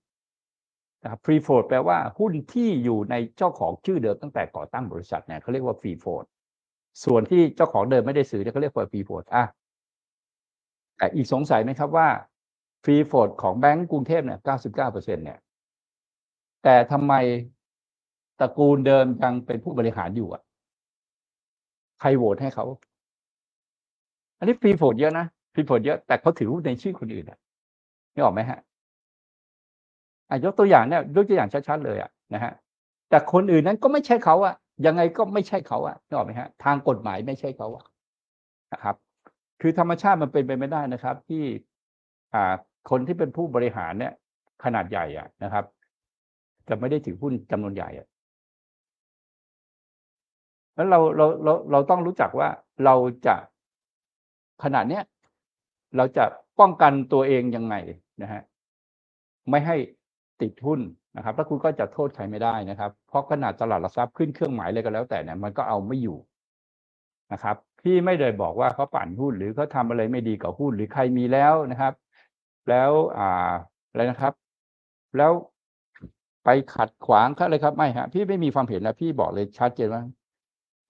[1.02, 6.24] นะครับ free float แปลว่าหุ้นที่อยู่ในเจ้าของชื่อเดิมตั้งแต่ก่อตั้งบริษัทเนี่ยเขาเรียกว่า free float
[7.04, 9.44] ส่วนที่เจ้าของเดิมไม่ได้ซื้อเนี่ยเขาเรียกว่า free float อะ
[10.96, 12.08] แต่อีกสงสัยไหมครับว่า
[12.84, 15.38] free float ของแบงก์กรุงเทพเนี่ย99เปอร์เซ็นเนี่ย
[16.64, 17.12] แต่ทำไม
[18.40, 20.42] ตระกูลเดิมยังเป็นผู้บริหารอยู่อะ
[22.00, 22.64] ใครโหวตให้เขา
[24.38, 27.38] อันนี้ฟรีโฟลดเยอะนะฟรีโฟลดเยอะแต่เขาถือในชื่อคนอื่นอะ
[28.14, 28.58] นี่ออกไหมฮะ
[30.28, 32.52] อะยกตัวอย่างเนี่ยยกตัวอย่างชัดๆเลยอะนะฮะ
[33.10, 34.54] แต่คนอื่นนั้นก็ไม่ใช่เขาอะ
[34.86, 37.84] ยังไงก็ไม่ใช่เขาอะนี่ออกไหมฮะ ทางกฎหมายไม่ใช่เขาอะ
[38.72, 38.96] นะครับ
[39.60, 41.44] คือธรรมชาติมันเป็นไปไม่ได้นะครับ ที่
[42.34, 42.54] อ่า
[42.90, 44.12] คนที่เป็นผู้บริหารเนี่ย
[44.64, 45.64] ขนาดใหญ่อะนะครับ
[46.68, 48.06] จะไม่ได้ถือหุ้นจำนวนใหญ่อะ
[50.74, 52.48] แล้วเราเราเราเราต้องรู้จักว่า
[52.84, 52.94] เรา
[53.26, 53.36] จะ
[54.62, 55.02] ขนาดเนี้ย
[55.96, 56.24] เราจะ
[56.60, 57.74] ป้องกันตัวเองยังไง
[58.22, 58.42] นะฮะ
[59.50, 59.76] ไม่ให้
[60.42, 60.80] ติดหุ้น
[61.16, 66.18] นะครับแล้วคุณก็จะโทษใครไม่ได้นะครับ เพราะขนาดตลาดหลักทรัพย์ขึ้นเครื่องหมายเลยก็แล้วแต่เนี่ยมันก็เอาไม่อยู่
[67.32, 71.94] นะครับพี่ไม่ได้บอกว่าเขาปั่นหุ้นหรือเขาทำอะไรไม่ดีกับหุ้นหรือใครมีแล้วนะครับ
[72.68, 73.50] แล้วอ่า
[73.90, 74.34] อะไรนะครับ
[75.16, 75.32] แล้ว
[76.44, 80.02] ไปขัดขวางเขาเลยครับไม่ฮะพี่ไม่มีความเห็นนะพี่บอกเลยชัดเจนว่า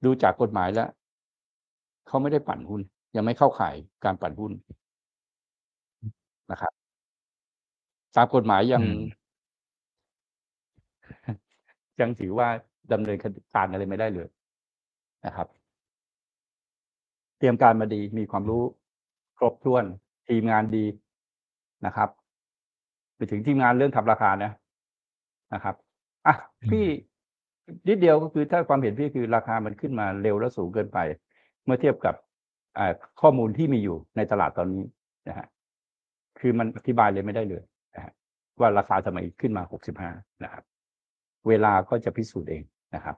[0.04, 0.90] ดูจากกฎหมายแล้ว
[2.06, 2.80] เขาไม่ได้ปั่นหุ้น
[3.16, 4.52] ยังไม่เข้าข่ายการปั่นหุ้น
[6.50, 6.72] นะครับ
[8.16, 9.02] ตามกฎหมายยังอืม
[12.00, 12.48] ยังถือว่า
[12.92, 13.16] ดำเนิน
[13.54, 14.28] การอะไรไม่ได้เลย
[15.26, 15.48] นะครับ
[17.38, 18.62] เตรียมการมาดีมีความรู้
[19.38, 19.84] ครบถ้วน
[20.28, 20.84] ทีมงานดี
[21.86, 22.08] นะครับ
[23.16, 24.52] ไปถึงทีมงานเรื่องทำราคานะ
[25.54, 25.74] นะครับ
[26.26, 26.34] อะ
[26.70, 26.84] พี่
[27.88, 30.98] นิดเดียวก็คือถ้าความเห็นพี่คือราคามันขึ้นมาเร็วและสูงเกินไป
[31.64, 32.14] เมื่อเทียบกับ
[32.78, 34.84] อ่าข้อมูลที่มีอยู่ในตลาดตอนนี้
[35.28, 35.46] นะฮะ
[36.40, 37.62] คือมันอธิบายเลยไม่ได้เลย
[37.94, 38.12] นะฮะ
[38.60, 40.10] ว่าราคาทำไมขึ้นมาหกสิบห้า
[40.44, 40.64] นะครับ
[41.48, 42.62] เวลาก็จะพิสูจน์เอง
[42.94, 43.16] นะครับ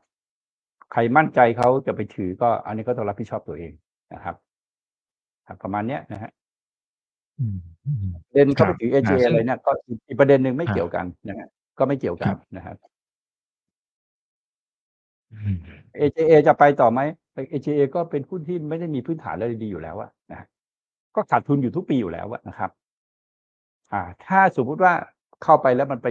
[0.93, 3.73] ใครมั่นใจเขาจะไปถือก็อันนี้ก็ต้องรับผิดชอบตัวเอง
[4.15, 4.37] นะครับ
[5.47, 6.31] ครับประมาณเนี้ยนะฮะ
[7.39, 9.71] อืมอืมประเด็นเข้าคไปรับถืออ่า AJA ซึ่งอะไรเนี่ยก็
[10.09, 12.77] อีกประเด็นหนึ่งไม่ครับเกี่ยวกันนะฮะก็ไม่เกี่ยวกัคนรับนะครับ
[15.33, 15.57] อืม
[15.99, 17.01] AJA จะไปต่อไหม
[17.53, 20.47] AJA ก็เป็นหุ้นที่ไม่ได้มีพื้นฐานอะไรดีอยู่แล้วอะนะ
[21.17, 22.71] ก็ขาดทุนอยู่ทุกปีอยู่แล้วอะนะครับ
[23.93, 24.93] อ่า ถ้าสมมุติว่า
[25.43, 26.09] เข้าไปแล้วมันไป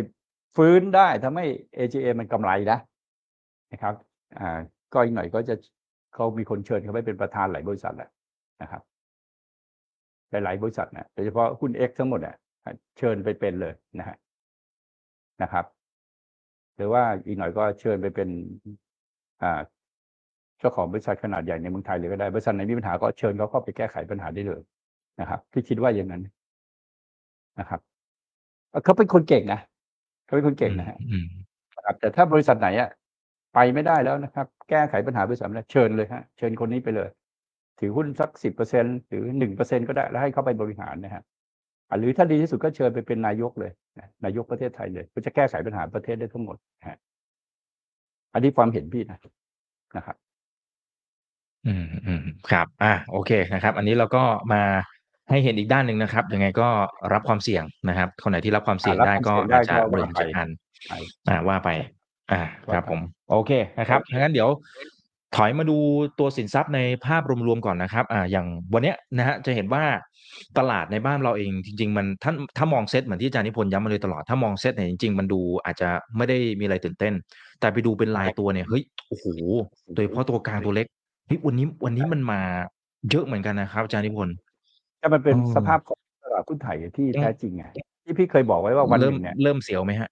[0.56, 1.46] ฟื้นได้ทำให้
[1.78, 2.80] AJA มันกำไรนะ
[3.72, 3.96] นะครับ
[4.40, 4.60] อ่า
[4.94, 5.56] ก็อีกหน่อยก็จะ
[6.14, 8.10] เขามีคนเชิญเขาไปเป็นประธานหลายบริษัทแหละ
[8.62, 8.82] นะครับ
[10.32, 12.36] หลายๆบริษัทนะโดยเฉพาะหุ้น X ทั้งหมดอะ
[12.98, 14.18] เชิญไปเป็นเลยนะฮะ
[15.42, 15.66] นะครับ
[16.76, 18.30] หรือว่าอีกหน่อยก็เชิญไปเป็น
[19.44, 19.62] อ่า
[20.60, 24.62] เจ้าของบริษัทขนาดใหญ่ในเมืองไทยเลยก็ได้บริษัทไหนมีปัญหาก็เชิญเขาเข้าไปแก้ไขปัญหาได้เลย
[25.20, 26.24] นะครับพี่คิดว่าอย่างนั้น
[27.60, 27.80] นะครับ
[28.70, 29.60] เอ่อเขาเป็นคนเก่งนะ
[30.26, 31.28] เขาเป็นคนเก่งนะฮะอืม
[31.76, 32.90] นะครับแต่ถ้าบริษัทไหนอะ
[33.54, 37.10] ไปไม่ได้แล้วนะครับ แก้ไขปัญหาบริษัทไม่ได้เชิญเลยฮะเชิญคนนี้ไปเลย
[37.80, 41.24] ถือหุ้นสักสิบเปอร์เซ็นหรือหนึ่งเปอร์เซ็นก็ได้ แล้วให้เขาไปบริหารนะฮะ
[41.90, 46.98] อะหรือถ้าดีที่สุดก็เชิญไปเป็นนายกเลยนะนายกประเทศไทยเลยก็จะแก้ไขปัญหาประเทศได้ทั้งหมดนะฮะ
[48.34, 49.20] อันนี้ความเห็นพี่นะ
[49.98, 50.18] นะครับ
[51.68, 54.62] อืมอืมครับ อ่าโอเคนะครับ อันนี้เราก็มา
[55.32, 56.68] ให้เห็นอีกด้านหนึ่งนะครับ ยังไงก็
[57.14, 60.48] รับความเสี่ยงนะครับ คนไหนที่รับความเสี่ยงอ่ารับได้ความก็เสี่ยงได้อาจจะก็บริว่าหารไปจัดการ
[60.86, 60.98] ใช่
[61.30, 61.70] อ่าว่าไป
[62.32, 63.00] อ่าว่าครับไปผม
[63.32, 64.50] โอเคนะครับโอเคงั้นเดี๋ยว
[65.36, 65.78] ถอยมาดู
[66.20, 69.84] ตัวสินทรัพย์ในภาพรวมๆก่อนนะครับ อ่า อย่างวันเนี้ยนะฮะจะเห็นว่า
[70.58, 77.14] ตลาดในบ้านเราเองจริง ๆ มันถ้าถ้ามองเซตเหมือนที่อาจารย์นิพนธ์ย้ำมาโดยตลอดถ้ามองเซตเนี่ยจริงๆ มันดูอาจจะไม่ได้มีอะไรตื่นเต้น
[77.60, 79.26] แต่ไปดูเป็นรายตัวเนี่ยเฮ้ยโอ้โห
[79.96, 80.88] โดยเฉพาะตัวกลางตัวเล็ก
[81.28, 82.42] เฮ้ยวันนี้วันนี้มันมา
[83.10, 84.36] เยอะเหมือนกันนะครับอาจารย์นิพนธ์
[85.02, 87.66] แต่มันเป็นเออสภาพของตลาดหุ้นไทยที่ยังแท้จริงไง
[88.04, 90.10] ที่พี่เคยบอกไว้ว่าวันหเริ่มนึ่งเนี่ยเริ่มเสียวไหมฮะ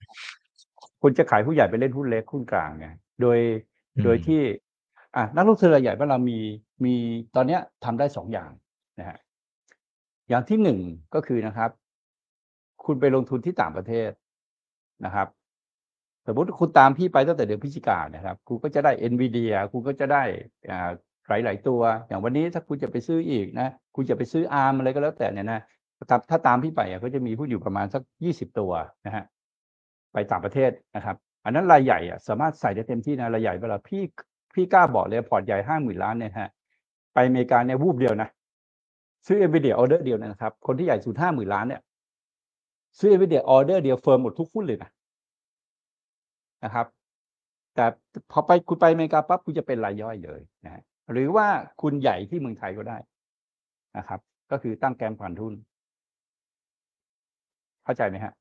[1.02, 2.88] คุณจะขายผู้ใหญ่ไปเล่นหุ้นเล็กหุ้นกลางไง
[3.22, 3.40] โดย
[3.96, 4.42] อืมโดยที่
[5.16, 6.40] อะนักลงทุนรายใหญ่บ้านเรามี
[6.86, 6.96] มี
[7.36, 8.52] ตอนเนี้ยทำได้สองอย่าง
[9.00, 9.18] นะฮะ
[10.30, 10.80] อย่างที่หนึ่ง
[11.16, 11.70] ก็คือนะครับ
[12.86, 14.12] คุณไปลงทุนที่ต่างประเทศ
[15.06, 15.28] นะครับ
[16.28, 20.24] สมมติคุณตามพี่ไปตั้งแต่เดือนพฤศจิกายนนะครับ คุณก็จะได้ NVIDIA คุณก็จะได้
[20.70, 20.90] อ่า
[21.28, 23.70] หลายๆตัว อย่างวันนี้ถ้าคุณจะไปซื้ออีกนะ
[24.02, 25.62] คุณจะไปซื้ออาร์มอะไรก็แล้วแต่เนี่ยนะ
[26.10, 28.72] ถ้าถ้าตามพี่ไปอะก็จะมีหุ้นอยู่ประมาณสักยี่สิบตัว
[29.06, 29.24] นะฮะ
[30.14, 34.04] ไปต่างประเทศนะครับ อันนั้นรายใหญ่อะสามารถใส่ได้เต็มที่นะรายใหญ่เวลาพี่
[34.54, 36.50] พี่กล้าบอกเลยพอร์ตใหญ่ห้าหมื่นล้านเนี่ยฮะ
[37.14, 38.30] ไปอเมริกาเนี่ยวูบเดียวนะ
[39.26, 41.82] ซื้อเอ i เดียออเดอร์เดียวนะครับ คนที่ใหญ่สุดห้าหมื่นล้านเนี่ย
[43.00, 44.90] ซื้อเอ i เดียออเดอร์เดียวเฟิร์มหมดทุกหุ้นเลยนะ
[46.64, 46.86] นะครับ
[47.76, 47.86] แต่
[48.32, 51.48] พอไปคุณไปอเมริกาปั๊บคุณจะเป็นรายย่อยเลยนะหรือว่า
[51.82, 52.98] คุณใหญ่ที่เมืองไทยก็ได้
[53.98, 54.20] นะครับ
[54.52, 55.54] ก็คือตั้งแกมผ่านทุน
[57.84, 58.34] เข้าใจไหมฮะ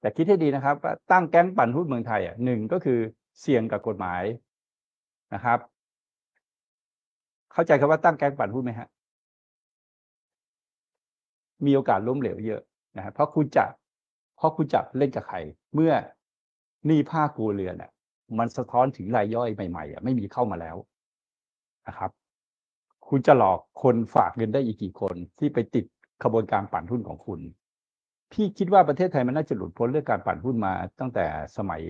[0.00, 2.98] แต่คิดให้ดีนะครับว่าตั้งแก๊งปั่นหุ้นเมืองไทยอะหนึ่งก็คือ
[3.40, 4.22] เสี่ยงกับกฎหมาย
[5.34, 5.58] นะครับ
[7.52, 8.88] เข้าใจคำว่าตั้งแก๊งปั่นหุ้นไหมฮะ
[11.66, 12.60] มีโอกาสล้มเหลวเยอะ
[12.96, 13.64] นะฮะเพราะคุณจะ
[14.36, 15.36] เพราะคุณจะเล่นกับใคร
[15.74, 15.92] เมื่อ
[16.88, 17.90] นี่ผ้าคครัวเรือนอะ
[18.38, 20.76] มันสะท้อนถึงรายย่อยใหม่ๆอะไม่มีเข้ามาแล้ว
[21.88, 22.10] นะครับ
[23.08, 25.84] คุณจะหลอกคนฝากเงินได้อีกกี่คนที่ไปติด
[26.22, 27.40] ขบวนการปั่นหุ้นของคุณ
[28.32, 31.82] พี่คิดว่าประเทศไทยมันน่าจะหลุดพ้นเรื่องการปั่นหุ้นมาตั้งแต่สมัย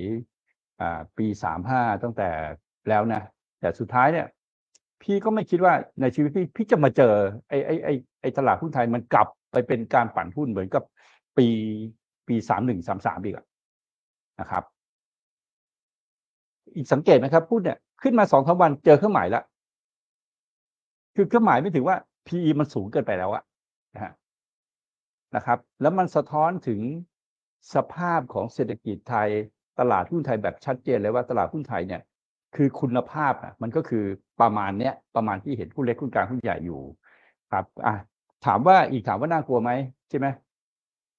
[1.16, 2.28] ปีสามห้าตั้งแต่
[2.88, 3.22] แล้วนะ
[3.60, 4.26] แต่สุดท้ายเนี่ย
[5.02, 7.14] พี่ก็ไม่คิดว่าในชีวิตพี่พี่จะมาเจอ
[7.48, 10.84] ไอ้ไอ้ไอ้ไอ้ตลาดหุ้นไทยมันกลับไปเป็นการปั่นหุ้นเหมือนกับ
[11.36, 11.46] ปี
[12.28, 13.36] ปีสามหนึ่งสามสามอีก
[14.40, 14.64] นะครับ
[16.76, 19.44] อีกสังเกตนะครับพูดเนี่ยขึ้นมาสองสาวันเจอเครื่องหมายแล้ว
[21.20, 23.42] คือเครื่องหมายไม่ถึงว่า PE มันสูงเกินไปแล้วอะ
[23.94, 24.12] นะฮะ
[25.36, 26.80] นะครับ แล้วมันสะท้อนถึง
[27.74, 29.28] สภาพของเศรษฐกิจไทย
[29.78, 32.02] ตลาดหุ้นไทยแบบชัดเจนเลยว่าตลาดหุ้นไทยเนี่ย
[32.56, 34.04] คือคุณภาพอะมันก็คือ
[34.40, 36.80] ประมาณเนี้ยประมาณที่เห็นหุ้นเล็กหุ้นกลางหุ้นใหญ่อยู่
[37.52, 37.94] ครับอะ
[38.46, 39.70] ถามว่าอีกถามว่าน่ากลัวไหม
[40.08, 40.26] ใช่ไหม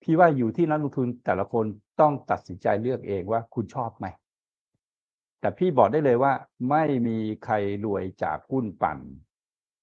[0.04, 1.66] พี่ว่าอยู่ที่นักลงทุนแต่ละคน
[2.02, 4.06] ต้องตัดสินใจเลือกเองว่าคุณชอบไหม
[5.40, 6.34] แต่พี่บอกได้เลยว่า
[6.70, 9.00] ไม่มีใครรวยจากหุ้นปั่น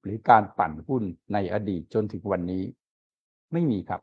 [0.07, 2.63] หรือการปั่นหุ้นในอดีตจนถึงวันนี้
[3.53, 4.01] ไม่มีครับ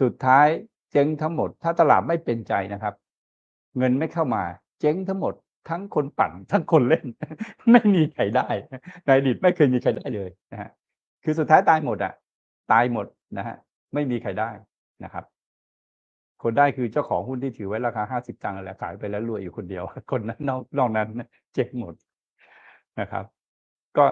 [0.00, 0.46] สุดท้าย
[0.92, 2.94] เจ๊งทั้งหมด ถ้าตลาดไม่เป็นใจนะครับ
[3.78, 4.42] เงินไม่เข้ามา
[4.80, 5.34] เจ๊งทั้งหมด
[5.68, 7.06] ทั้งคนปั่น ทั้งคนเล่น
[7.72, 8.48] ไม่มีใครได้
[9.04, 10.70] ในอดีตไม่เคยมีใครได้เลยนะฮะ
[11.24, 12.12] คือสุดท้ายตายหมดอะ
[12.72, 13.06] ตายหมด
[13.38, 13.56] นะฮะ
[13.94, 14.50] ไม่มีใครได้
[15.04, 15.24] นะครับ
[16.42, 21.08] คนได้คือเจ้าของหุ้นที่ถือไว้ราคาห้าสิบตังค์นั่นแหละขายไปแล้วรวยอยู่คนเดียว คนนั้นนอกนอกนั้น
[21.54, 21.94] เจ๊งหมด
[23.00, 23.24] นะครับ
[23.96, 24.04] ก็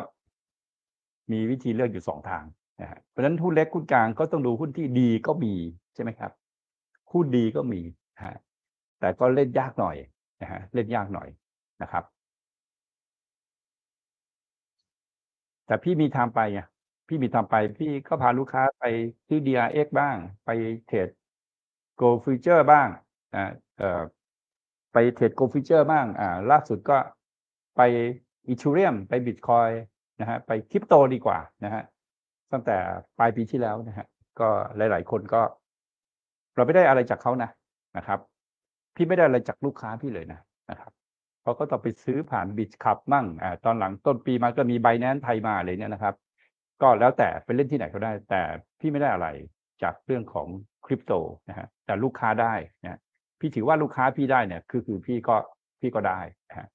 [1.33, 2.45] มีวิธีเลือกอยู่สองทาง
[2.81, 5.55] นะฮะเพราะฉะนั้นหุ้นเล็กหุ้นกลางก็ต้องดูหุ้นที่ดีก็มี
[5.95, 6.33] ใช่ไหมครับ
[7.13, 7.81] หุ้นดีก็มี
[8.25, 8.35] ฮะ
[9.01, 9.97] แต่ก็เล่นยากหน่อย
[10.43, 11.29] นะฮะเล่นยากหน่อย
[11.83, 12.05] นะครับ
[15.67, 16.61] แต่พี่มีทางไปไง
[17.09, 18.85] พี่มีทางไป พี่ก็พาลูกค้าไป
[19.29, 20.51] ซื้อ DRX บ้าง ไป
[20.87, 21.09] เทรด
[22.01, 22.89] Go Future บ้าง
[23.35, 23.45] อ่า
[23.79, 24.03] เอ่อ
[24.93, 26.99] ไปเทรด Go Future บ้างอ่าล่าสุดก็
[27.77, 27.81] ไป
[28.49, 29.69] อีทูเรียมไปบิตคอย
[30.21, 31.83] นะฮะไปคริปโตดีกว่านะฮะ
[32.53, 32.77] ตั้งแต่
[33.19, 34.07] ปลายปีที่แล้วนะฮะ
[34.41, 35.43] ก็หลาย ๆ คนก็
[36.55, 37.51] เราไม่ได้อะไรจากเขานะ
[37.97, 38.19] นะครับ
[38.97, 40.93] พี่ไม่ได้อะไรจากลูกค้าพี่เลยนะนะครับ
[41.43, 46.15] เขาก็ต้องไปซื้อผ่านบิตคับมั่งอ่าตอนหลังต้นปีมาก็มีไบแนนไทยมาเลยเนี่ยนะครับ
[46.83, 48.43] ก็แล้วแต่ไปเล่นที่ไหนก็ได้ แต่
[48.81, 49.29] พี่ไม่ได้อะไร
[49.83, 50.49] จากเรื่องของ
[50.87, 51.13] คริปโต
[51.49, 53.01] นะฮะแต่ลูกค้าได้นะ
[53.41, 55.37] พี่ถือว่าลูกค้าพี่ได้เนี่ยคือคือพี่ก็
[55.81, 56.67] พี่ก็ได้นะฮะ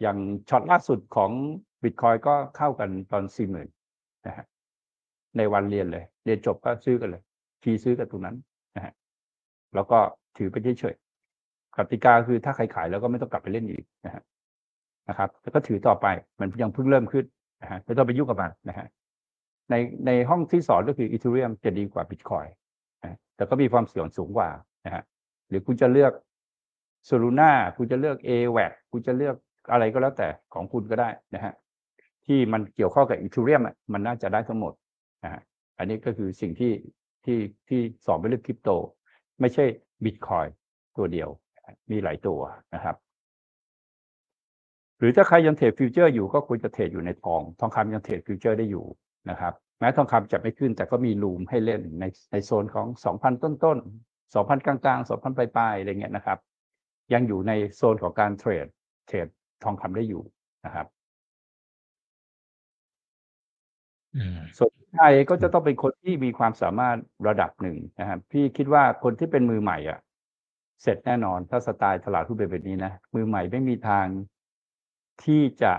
[0.00, 1.30] อย่างช็อตล่าสุดของ
[1.86, 3.68] บิตคอยก็เข้ากันตอนสี่หมื่น
[4.26, 4.44] นะฮะ
[5.36, 7.22] ในวันเรียนเลย เรียนจบก็ซื้อกันเลย
[7.62, 8.36] ทีซื้อกันตรงนั้น
[8.76, 8.92] นะฮะ
[9.74, 9.98] แล้วก็
[10.36, 14.22] ถือไปเฉยๆกติกาคือถ้าใครขายแล้วก็ไม่ต้องกลับไปเล่นอีกนะฮะ
[15.08, 16.06] นะครับแล้วก็ถือต่อไป
[16.40, 17.24] มันยังเพิ่งเริ่มขึ้น
[17.62, 18.86] นะฮะไม่ต้องไปยุ่งกับมันนะฮะ
[19.70, 19.74] ใน
[20.06, 22.46] ในห้องที่สอนก็คืออีเทเรียมจะดีกว่าบิตคอย
[23.02, 24.48] นะแต่ก็มีความเสี่ยงสูงกว่า
[24.86, 25.02] นะฮะ
[25.48, 26.12] หรือคุณจะเลือก
[27.06, 29.36] โซลูน่าคุณจะเลือก a w a c คุณจะเลือก
[29.72, 31.52] อะไรก็แล้วแต่ของคุณก็ได้นะฮะ
[32.26, 33.62] ที่มันเกี่ยวข้องกับอีเทเรียม
[33.92, 34.72] มันน่าจะได้ทั้งหมด
[35.24, 35.42] นะฮะ
[35.78, 36.72] อันนี้ก็คือสิ่งที่
[37.24, 38.70] ที่ที่สอนไปเรื่องคริปโต
[39.40, 39.64] ไม่ใช่
[40.04, 40.46] บิตคอย
[40.96, 41.28] ตัวเดียว
[41.90, 42.40] มีหลายตัว
[42.74, 42.96] นะครับ
[44.98, 48.86] หรือถ้าใครยังเทรด future อยู่ก็ควรจะเทรดอยู่ในทอง ทองคำยังเทรด future ได้อยู่
[49.30, 53.78] นะครับแม้ทองคำจะไม่ขึ้นแต่ก็มี room ให้เล่นในในโซนของสองพันต้นต้น
[54.34, 56.38] สองพันกลางๆสองพันปลายๆอะไรเงี้ยนะครับ
[57.12, 58.66] ยังอยู่ในโซนของการเทรด
[59.06, 59.26] เทรด
[59.64, 60.22] ทองคำได้อยู่
[60.66, 60.86] นะครับ
[64.58, 66.96] ส่วนไทยก็จะต้องเป็นคนที่มีความสามารถ
[67.28, 69.98] ระดับหนึ่งนะครับพี่คิดว่าคนที่เป็นมือใหม่อะ
[70.82, 74.06] เสร็จแน่นอนถ้าสไตล์ตลาดหุ้นเป็นแบบนี้นะมือใหม่ไม่มีทาง
[75.24, 75.72] ที่จะ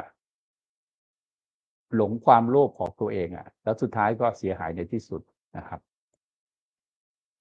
[1.95, 5.21] หลงความโลภของตัวเองอะ แล้วสุดท้ายก็เสียหายในที่สุด
[5.57, 5.79] นะครับ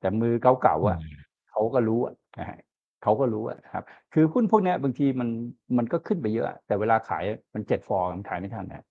[0.00, 0.98] แต่มือเก่าๆอะ
[1.50, 2.58] เขาก็รู้อะนะฮะ
[3.02, 5.28] เขาก็รู้อะครับ คือหุ้นพวกเนี้ยบางทีมัน
[5.76, 8.84] มันก็ขึ้นไปเยอะอะ แต่เวลาขายมันเจ็ดฟอร์มันขายไม่ทันนะ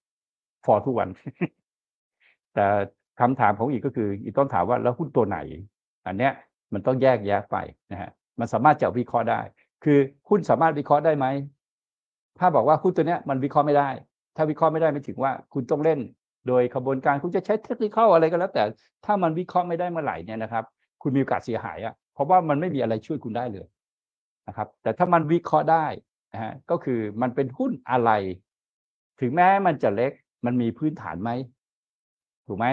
[0.66, 1.10] ฟอร์ทุกวัน
[2.56, 2.66] แต่
[3.20, 5.38] คำถามของอีกก็คืออีกต้องถามว่าแล้วหุ้นตัวไหน
[6.08, 6.34] อันเนี้ย
[6.74, 7.58] มันต้องแยกแยะไป
[7.92, 9.42] นะฮะมันสามารถจะวิเคราะห์ได้
[9.84, 9.98] คือ
[10.30, 11.26] หุ้นสามารถวิเคราะห์ได้ไหม
[12.40, 13.90] ถ้าบอกว่าหุ้นตัวเนี้ยมันวิเคราะห์ไม่ได้
[14.36, 16.00] ถ้าวิเคราะห์ไม่ได้ไม่ถึงว่าคุณต้องเล่น
[16.48, 18.64] โดยกระบวนการคุณจะใช้เทคนิคอะไรก็แล้ว แต่
[19.06, 20.64] ถ้ามันวิเคราะห์ไม่ได้เมื่อไหร่เนี่ยนะครับ
[21.02, 23.68] คุณมีโอกาสเสียหายอะเพราะว่ามันไม่มีอะไรช่วยคุณได้เลย
[24.48, 25.86] นะครับ แต่ถ้ามันวิเคราะห์ได้
[26.34, 28.12] นะฮะก็คือมันเป็นหุ้นอะไร
[29.22, 30.12] ถึงแม้มันจะเล็ก
[30.46, 31.32] มันมีพื้นฐานไหม
[32.48, 32.68] ถูกไหม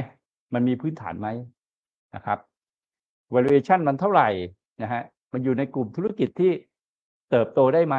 [0.55, 1.29] มันมีพื้นฐานไหม
[2.15, 2.39] นะครับ
[3.35, 4.29] valuation มันเท่าไหร่
[4.83, 6.53] นะฮะมันอยู่ในกลุ่มธุรกิจที่
[7.31, 7.97] เติบโตได้ไหม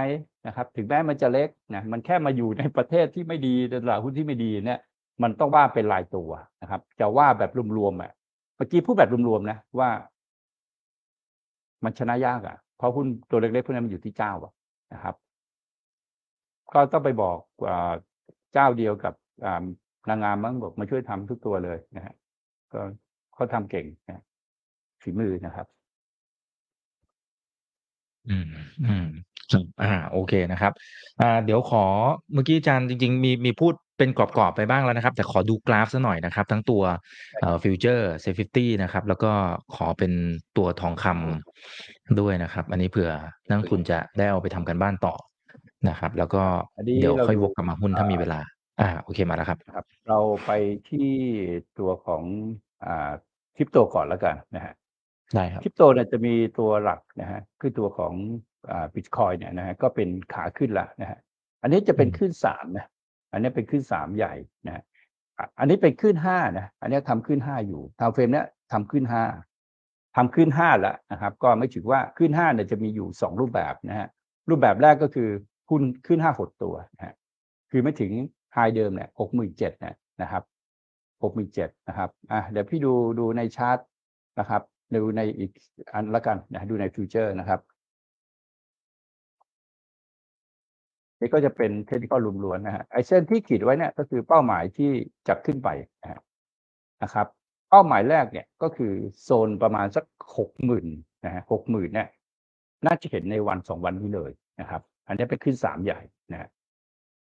[0.48, 4.80] นะครับ ถึงแม้มันจะเล็กนะมันแค่มาอยู่ในประเทศที่ไม่ดีตลาดหุ้นที่ไม่ดีเนี่ย
[5.24, 6.30] มันต้องว่าเป็นรายตัว
[6.62, 8.12] นะครับ จะว่าแบบรวมๆอะ
[8.56, 9.90] เมื่อกี้พูดแบบรวมๆนะว่า
[11.84, 14.54] มันชนะยากอะ เพราะหุ้นตัวเล็กๆพวกนั้นมันอยู่ที่เจ้าอะ
[14.94, 15.16] นะครับ
[16.74, 17.38] ก็ต้องไปบอก
[17.70, 17.72] อ
[18.54, 19.14] เจ้าเดียวกับ
[20.10, 22.14] นางงามมั้งบอกมาช่วยทำทุกตัวเลยนะฮะ
[22.74, 22.80] ก็
[23.34, 24.24] เขาทำเก่งนะ
[25.02, 25.68] ฝีมือนะครับ
[28.30, 28.48] อืม
[28.88, 29.08] อืม
[29.52, 30.72] ครับอ่า โอเคนะครับ
[31.22, 31.84] อ่า เดี๋ยวขอ
[32.34, 36.84] เมื่อกี้อาจารย์จริง ๆ มีมีพูดเป็นกรอบๆไปบ้างแล้วนะครับ แต่ขอดูกราฟซะหน่อยนะครับ ทั้งตัว
[37.42, 39.32] เอ่อ future SET50 นะครับ แล้วก็
[39.76, 40.12] ขอเป็น
[40.58, 43.12] ตัวทองคำด้วยนะครับ อันนี้เผื่อ
[43.48, 45.14] นักลงทุนจะได้เอาไปทำการบ้านต่อ
[45.90, 46.44] นะครับ แล้วก็
[46.78, 48.40] อันนี้เดี๋ยวเราค่อยดูวกกลับมาหุ้นถ้ามีเวลา
[48.80, 50.52] อ่าโอเค มาแล้วครับนะครับ เราไป
[50.90, 51.10] ที่
[51.80, 52.24] ตัวของ
[52.86, 53.12] อ่า
[53.56, 54.74] คริปโตก่อนแล้วกันนะฮะ
[55.36, 58.14] ได้ครับคริปโตเนี่ยจะมีตัวหลักนะฮะคือตัวของ
[58.72, 61.20] อ่า บิตคอยเนี่ยนะฮะก็เป็นขาขึ้นละนะฮะ
[61.62, 62.86] อันนี้จะเป็นอืมขึ้นสามนะ
[63.32, 64.34] อันนี้เป็นขึ้นสามใหญ่
[64.68, 64.84] นะฮะ
[65.38, 69.24] อะอันนี้เป็นขึ้นห้านะ อันนี้ทำขึ้นห้าอยู่ time frame เนี้ยทำขึ้นห้า
[70.16, 74.08] ทำขึ้นห้าแล้วนะครับ ก็ไม่ถือว่าขึ้นห้าเนี่ยจะมีอยู่สองรูปแบบนะฮะ
[74.50, 75.30] รูปแบบแรกก็คือ
[75.70, 77.16] หุ้นขึ้นห้าหดตัวนะฮะ
[77.72, 78.12] คือไม่ถึง
[78.54, 80.44] high เดิมเนี่ยหกหมื่นเจ็ดเนี่ยนะครับ
[81.24, 83.80] หกหมื่นเจ็ดนะครับอะเดี๋ยวพี่ดูดูในชาร์ต
[84.40, 84.62] นะครับ
[84.96, 85.52] ดูในอีก
[85.94, 87.60] อันละกันนะดูใน future นะครับ
[91.20, 94.92] นี่ก็จะเป็นเทคนิคล้วนๆนะฮะไอเส้นที่ขีดไว้เนี่ยก็คือเป้าหมายที่
[95.28, 95.70] จะขึ้นไป
[97.04, 97.28] นะครับ
[97.70, 98.92] เป้าหมายแรกเนี่ยก็คือ
[99.24, 100.06] โซนประมาณสัก
[100.38, 100.88] หกหมื่น
[101.26, 102.08] นะฮะหกหมื่นเนี่ย
[102.86, 106.00] น่าจะเห็นในวันสองวันนี้เลยนะครับ อันนี้เป็นขึ้นสามใหญ่
[106.32, 106.50] นะฮะ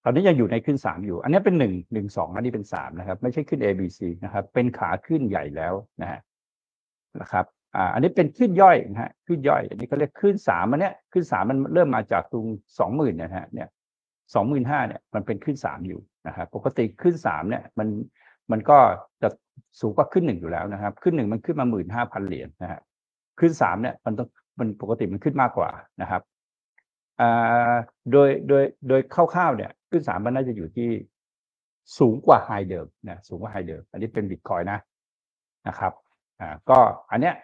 [0.03, 6.19] ตอนนี้ยังอยู่ในขึ้นสามอยู่ อันนี้เป็นหนึ่งหนึ่งสองอันนี้เป็นสามนะครับ ไม่ใช่ขึ้น A B C นะครับ เป็นขาขึ้นใหญ่แล้วนะฮะ
[7.21, 7.45] นะครับ
[7.75, 12.45] อ่าอันนี้เป็นขึ้นย่อยนะฮะขึ้นย่อย อันนี้เขาเรียกขึ้นสามอันเนี้ยขึ้นสามมันเริ่มมาจากตรง
[12.79, 13.67] สองหมื่นนะฮะเนี่ย
[14.33, 17.87] สองหมื่นห้าเนี่ยมันเป็นขึ้นสามอยู่นะครับปกติขึ้นสามเนี่ยมัน
[18.51, 18.77] มันก็
[19.21, 19.29] จะ
[19.79, 22.79] สูงกว่าขึ้นหนึ่งอยู่แล้วนะครับ ขึ้นหนึ่งมันขึ้นมาหมื่นห้าพันเหรียญนะฮะ
[23.39, 24.27] ขึ้นสามเนี่ยมันต้อง
[24.59, 25.69] มันปกติมันขึ้นมากกว่า
[26.01, 26.21] นะครับ
[27.21, 27.73] อ่า
[28.11, 30.89] โดยโดยโดยคร่าวๆเนี่ย ขึ้นสามมันน่าจะอยู่ที่
[31.99, 34.79] สูงกว่าไฮเดิมนะสูงกว่าไฮเดิม อันนี้เป็นบิตคอยนะ
[35.67, 35.93] นะครับ
[36.39, 36.77] อ่าก็
[37.11, 37.35] อันเนี้ย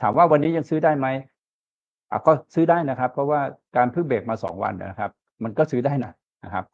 [0.00, 1.06] ถามว่าวันนี้ยังซื้อได้ไหม
[2.10, 3.40] อะก็ซื้อได้นะครับ เพราะว่า
[3.76, 5.10] การเพิ่งเบรกมาสองวันนะครับ
[5.44, 6.12] มันก็ซื้อได้นะ
[6.44, 6.64] นะครับ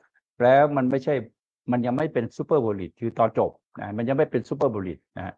[0.42, 1.14] แล้วมันไม่ใช่
[1.72, 3.50] มันยังไม่เป็นซูเปอร์โบลิตคือตอนจบ
[3.80, 5.34] นะมันยังไม่เป็นซูเปอร์โบลิตนะ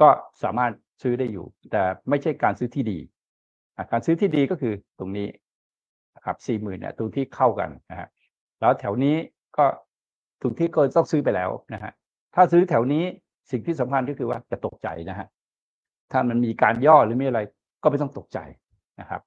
[0.00, 0.08] ก็
[0.42, 0.72] สามารถ
[1.02, 2.98] ซื้อได้อยู่ แต่ไม่ใช่การซื้อที่ดี
[3.92, 5.28] การซื้อที่ดีก็คือตรงนี้
[6.16, 8.08] นะครับสี่หมื่นเนี่ยตรงที่เข้ากันนะฮะ
[8.60, 9.16] แล้วแถวนี้
[9.56, 9.66] ก็
[10.40, 11.92] ตรงที่ก็ต้องซื้อไปแล้วนะฮะ
[12.34, 13.04] ถ้าซื้อแถวนี้
[13.50, 15.26] สิ่งที่สำคัญก็คือว่าจะตกใจนะฮะ
[16.12, 17.40] ถ้ามันมีการย่อหรือมีอะไร
[17.82, 18.38] ก็ไม่ต้องตกใจ
[19.00, 19.20] นะครับ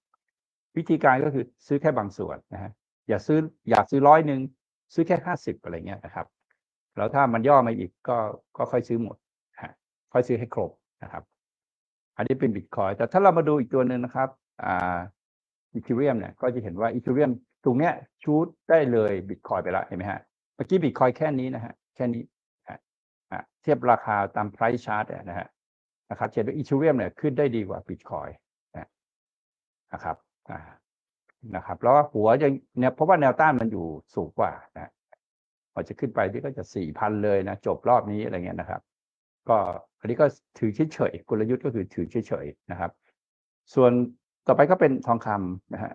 [0.78, 2.72] วิธีการก็คือซื้อแค่บางส่วนนะฮะ
[3.10, 4.40] อย่าซื้ออย่าซื้อร้อยหนึ่ง
[4.94, 6.28] ซื้อแค่ห้าสิบอะไรเงี้ยนะครับ
[6.98, 8.18] แล้วถ้ามันย่อมาอีกก็
[8.58, 9.16] ก็ค่อยซื้อหมด
[9.62, 9.72] ฮะ
[10.14, 10.72] ค่อยซื้อให้ครบ
[11.04, 11.24] นะครับ
[12.18, 14.30] อันนี้เป็นบิตคอยแต่ถ้าเรามาดูอีกตัวหนึ่งนะครับ
[14.64, 14.98] อ่า
[15.74, 17.32] อีเทเรียมเนี่ยก็จะเห็นว่าอีเทเรียม
[17.64, 17.94] ตรงเนี้ย
[18.24, 20.22] ชูดได้เลยบิตคอยไปแล้วเห็นไหมฮะ
[20.56, 22.24] เมื่อกี้บิตคอยแค่นี้นะฮะแค่นี้
[22.70, 25.48] ฮะเทียบราคาตาม price chart เนี่ยนะฮะ
[26.10, 28.30] นะครับเห็นว่าอีเทเรียมเนี่ยขึ้นได้ดีกว่าบิตคอย
[29.94, 30.18] นะครับ
[30.52, 30.60] อ่า
[31.56, 32.50] นะครับ แล้วหัวจะ
[32.80, 33.86] เนี่ยเพราะว่าแนวต้านมันอยู่
[34.16, 34.92] สูงกว่านะ
[35.74, 38.82] พอจะขึ้นไปที่ก็จะสี่พันเลยนะ จบรอบนี้อะไรเงี้ยนะครับ
[39.50, 39.58] ก็
[40.00, 40.26] อันนี้ก็
[40.58, 42.92] ถือเฉยๆกลยุทธ์ก็คือถือเฉยๆนะครับ
[43.74, 43.92] ส่วน
[44.48, 45.94] ต่อไปก็เป็นทองคำนะฮะ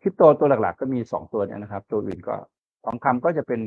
[0.00, 2.34] คริปโตตัวหลักๆ ก็มีสองตัวเนี่ยนะครับ ตัวอื่นก็
[2.84, 3.60] ทองคำก็จะเป็น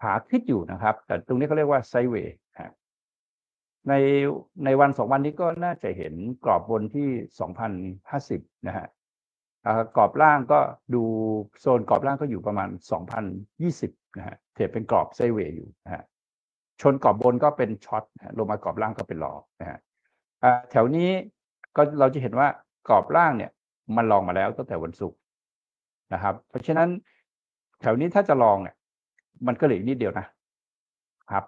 [0.00, 2.36] ขาขึ้นอยู่นะครับ แต่ตรงนี้เขาเรียกว่าไซเวย์
[3.88, 3.94] ใน
[4.64, 6.14] ในวันสองวันนี้ก็น่าจะเห็น
[6.44, 7.08] กรอบบนที่
[7.40, 7.72] สองพัน
[8.10, 8.86] ห้าสิบนะฮะ
[9.96, 10.60] กรอบล่างก็
[10.94, 11.02] ดู
[11.60, 13.24] โซนกรอบล่างก็อยู่ประมาณสองพัน
[13.62, 16.02] ยี่สิบนะฮะเทรดเป็นกรอบไซเวย์อยู่นะฮะ
[16.80, 18.04] ชนกรอบบนก็เป็นช็อต
[18.38, 19.78] ลงมากรอบล่างก็เป็นรอนะฮะ
[20.70, 21.10] แถวนี้
[21.76, 22.48] ก็เราจะเห็นว่า
[22.88, 23.50] กรอบล่างเนี่ย
[23.96, 25.18] มันลองมาแล้วตั้งแต่วันศุกร์
[26.12, 26.88] นะครับ เพราะฉะนั้น
[27.80, 28.76] แถวนี้ถ้าจะลองเนี่ย
[29.46, 30.26] มันก็เหลืออีกนิดเดียวนะ
[31.30, 31.44] ครับ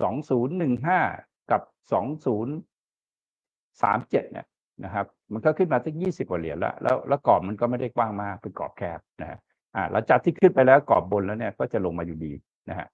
[0.00, 1.00] สองศูนย์หนึ่งห้า
[1.50, 2.54] กับสองศูนย์
[3.82, 4.46] สามเจ็ดเนี่ย
[4.84, 9.38] นะครับ มันก็ขึ้นมาตั้งยี่สิบกว่าเหรียญแล้ว แล้วแล้วกรอบมันก็ไม่ได้กว้างมากเป็นกรอบแคบนะฮะ
[9.74, 12.32] อ่าหลังจากที่ขึ้นไปแล้วกรอบบนแล้วเนี่ยก็จะลงมาอยู่ดี
[12.68, 12.86] นะฮะ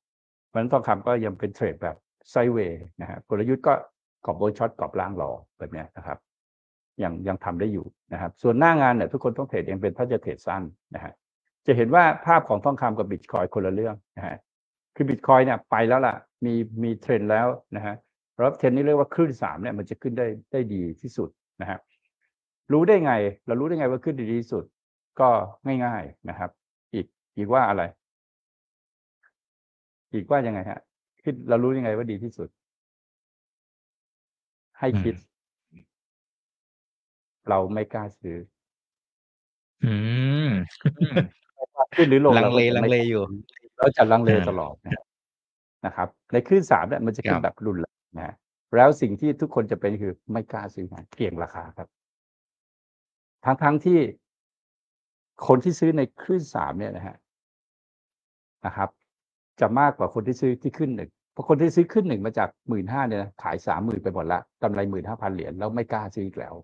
[0.46, 1.96] เพราะฉะนั้นทองคำก็ยังเป็นเทรดแบบ
[2.30, 3.74] sideway นะฮะกลยุทธ์ก็
[4.24, 6.18] กรอบบน short กรอบล่างรอแบบนี้นะครับ
[7.02, 10.62] ยังยังทำได้อยู่นะครับ ส่วนหน้างานเนี่ยทุกคนต้องเทรดเองเป็นถ้าจะเทรดสั้น
[10.94, 11.12] นะฮะ
[11.66, 14.36] จะเห็นว่าภาพของทองคำกับบิตคอยคนละเรื่องนะฮะ
[14.96, 16.14] คือบิตคอยเนี่ยไปแล้วล่ะ
[16.44, 17.94] มีมีเทรนแล้วนะฮะ
[18.34, 21.28] แล้วเทรนนี้เรียกว่าคลื่นสามเนี่ยมันจะขึ้นได้ได้ดีที่สุด
[21.60, 21.78] นะฮะ
[22.72, 23.12] รู้ได้ไง
[23.46, 24.64] เรารู้ได้ไงว่าขึ้นดีที่สุด
[25.20, 25.28] ก็
[25.84, 26.50] ง่าย ๆนะครับ
[26.94, 27.82] อีกอีกว่าอะไร
[30.12, 30.80] อีกว่ายังไงฮะ
[31.24, 32.48] คิดเรารู้ยังไงว่าดีที่สุด
[34.78, 35.14] ให้คิด
[37.48, 38.38] เราไม่กล้าซื้อ
[39.84, 39.94] อื
[40.46, 40.50] ม
[41.96, 43.22] ขึ้นหรือลงลังเลราก็จะลังไม่เลอยู่
[43.78, 45.04] เราจะลังเลอ่า ตลอดนะครับ
[45.86, 48.34] นะครับ ในคลื่นสามเนี่ยมันจะขึ้ครันบ แบบรุนแรงนะฮะ
[48.76, 51.88] แล้วสิ่งที่ทุกคนจะเป็นคือไม่กล้าซื้อนะเกี่ยงราคาครับ
[53.44, 53.98] ทั้งทั้งที่
[55.46, 57.16] คนที่ซื้อในคลื่นสามเนี่ยนะฮะ
[58.66, 58.88] นะครับ
[59.60, 66.54] จะมากกว่าคนที่ซื้อที่ขึ้นหนึ่งเพราะคนที่ซื้อขึ้นหนึ่งมาจากหมื่นห้าเนี่ยนะขายสามหมื่นไปหมดละกำไรหมื่นห้าพันเหรียญแล้วไม่กล้าซื้ออีกแล้ว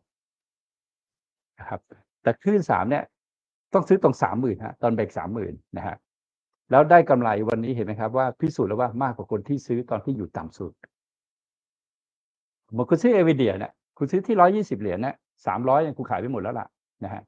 [1.60, 1.80] นะครับ
[2.22, 3.04] แต่คลื่นสามเนี่ย
[3.74, 5.96] ต้องซื้อตรงสามหมื่นฮะตอนเบรกสามหมื่นนะฮะ
[6.70, 10.72] แล้วได้กำไรวันนี้เห็นไหมครับว่าพิสูจน์แล้วว่ามากกว่าคนที่ซื้อตอนที่อยู่ต่ำสุด
[12.74, 16.66] เมื่อคุณซื้อเอวิเดียเนี่ยคุณซื้อที่ร้อยี่สิบเหรียญเนี่ยสามร้อยยังคุณขายไปหมดแล้วล่ะ
[17.04, 17.22] นะฮะ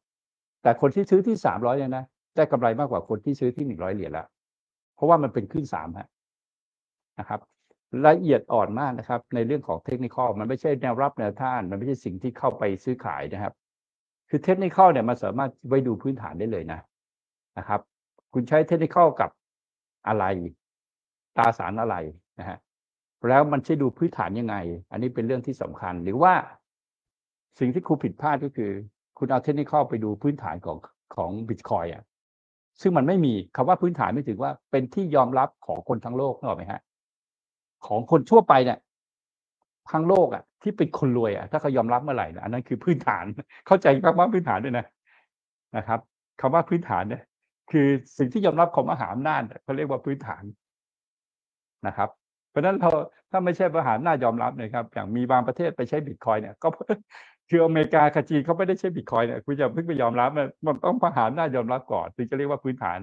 [0.62, 2.04] แต่คนที่ซื้อที่สามร้อยเนี่ยนะ
[2.36, 4.26] ได้กำไรมากกว่าคนที่ซื้อที่หนึ่งร้อยเหรียญแล้ว
[4.94, 6.08] เพราะว่ามันเป็นขึ้นสามฮะ
[7.18, 7.40] นะครับ
[8.06, 13.54] ละเอียดอ่อนมากนะครับ ในเรื่องของเทคนิคอมันไม่ใช่แนวรับแนวต้าน มันไม่ใช่สิ่งที่เข้าไปซื้อขายนะครับ
[14.34, 16.80] คือเทคนิคอเนี่ยมันสามารถไว้ดูพื้นฐานได้เลยนะ
[17.58, 17.80] นะครับ
[18.34, 19.30] คุณใช้เทคนิคอกับ
[20.08, 20.24] อะไร
[21.38, 21.96] ตาสารอะไร
[22.38, 22.58] นะฮะ
[23.28, 24.56] แล้วมันใช้ดูพื้นฐานยังไง
[24.90, 26.34] อันนี้เป็นเรื่องที่สำคัญ หรือว่า
[27.58, 28.70] สิ่งที่ครูผิดพลาดก็คือ
[29.18, 30.78] คุณเอาเทคนิคอไปดูพื้นฐานของ
[31.16, 32.02] ของบิตคอยอะ
[32.80, 36.80] ซึ่งมันไม่มีคำว่าพื้นฐานไม่ถึงว่าเป็นที่ยอมรับของคนทั้งโลกนึกออกไหมฮะ
[37.86, 38.78] ของคนทั่วไปเนี่ย
[39.90, 43.24] ทั้งโลกอะที่เป็นคนรวยอะถ้าเขายอมรับเมื่อไหร่นะอันนั้นคือพื้นฐาน
[43.66, 44.86] เข้าใจคำว่าพื้นฐานด้วยนะ
[45.76, 46.00] นะครับ
[46.40, 47.22] คำว่าพื้นฐานเนี่ย
[47.70, 47.86] คือ
[48.18, 50.42] สิ่งที่ยอมรับของมหาอำนาจเขาเรียกว่าพื้นฐาน
[51.86, 52.08] นะครับ
[52.50, 52.90] เพราะฉะนั้นเรา
[53.30, 56.68] ถ้าไม่ใช่ประหารน่ายอมรับเลยครับ อย่างมีบางประเทศไปใช้บิตคอยเนี่ย ก็
[57.50, 62.98] คืออเมริกากับจีนเขาไม่ได้ใช้บิตคอยเนี่ยคุณจะเพิ่งไปยอมรับมันมันต้องประหารน่ายอมรับก่อนถึงจะเรียกว่าพื้นฐาน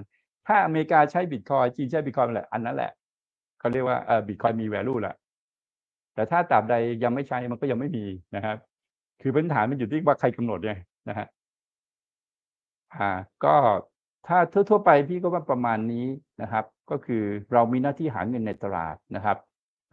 [0.46, 2.92] ถ้าอเมริกาใช้บิตคอยจีนใช้บิตคอยแหละอันนั้นแหละ
[3.58, 5.14] เขาเรียกว่าเออบิตคอยมี value แหละ
[6.20, 8.04] แต่ถ้าตราบใดยังไม่ใช้มันก็ยังไม่มี
[8.36, 8.56] นะครับ
[9.22, 10.72] คือพื้นฐานมันอยู่ที่ว่าใครกำหนดไง
[11.08, 11.26] นะฮะ
[12.94, 13.10] อ่า
[13.44, 13.54] ก็
[14.26, 14.38] ถ้า
[14.70, 16.06] ทั่วๆไปพี่ก็ว่าประมาณนี้
[16.42, 19.38] นะครับ ก็คือเรามีหน้าที่หาเงินในตลาดนะครับ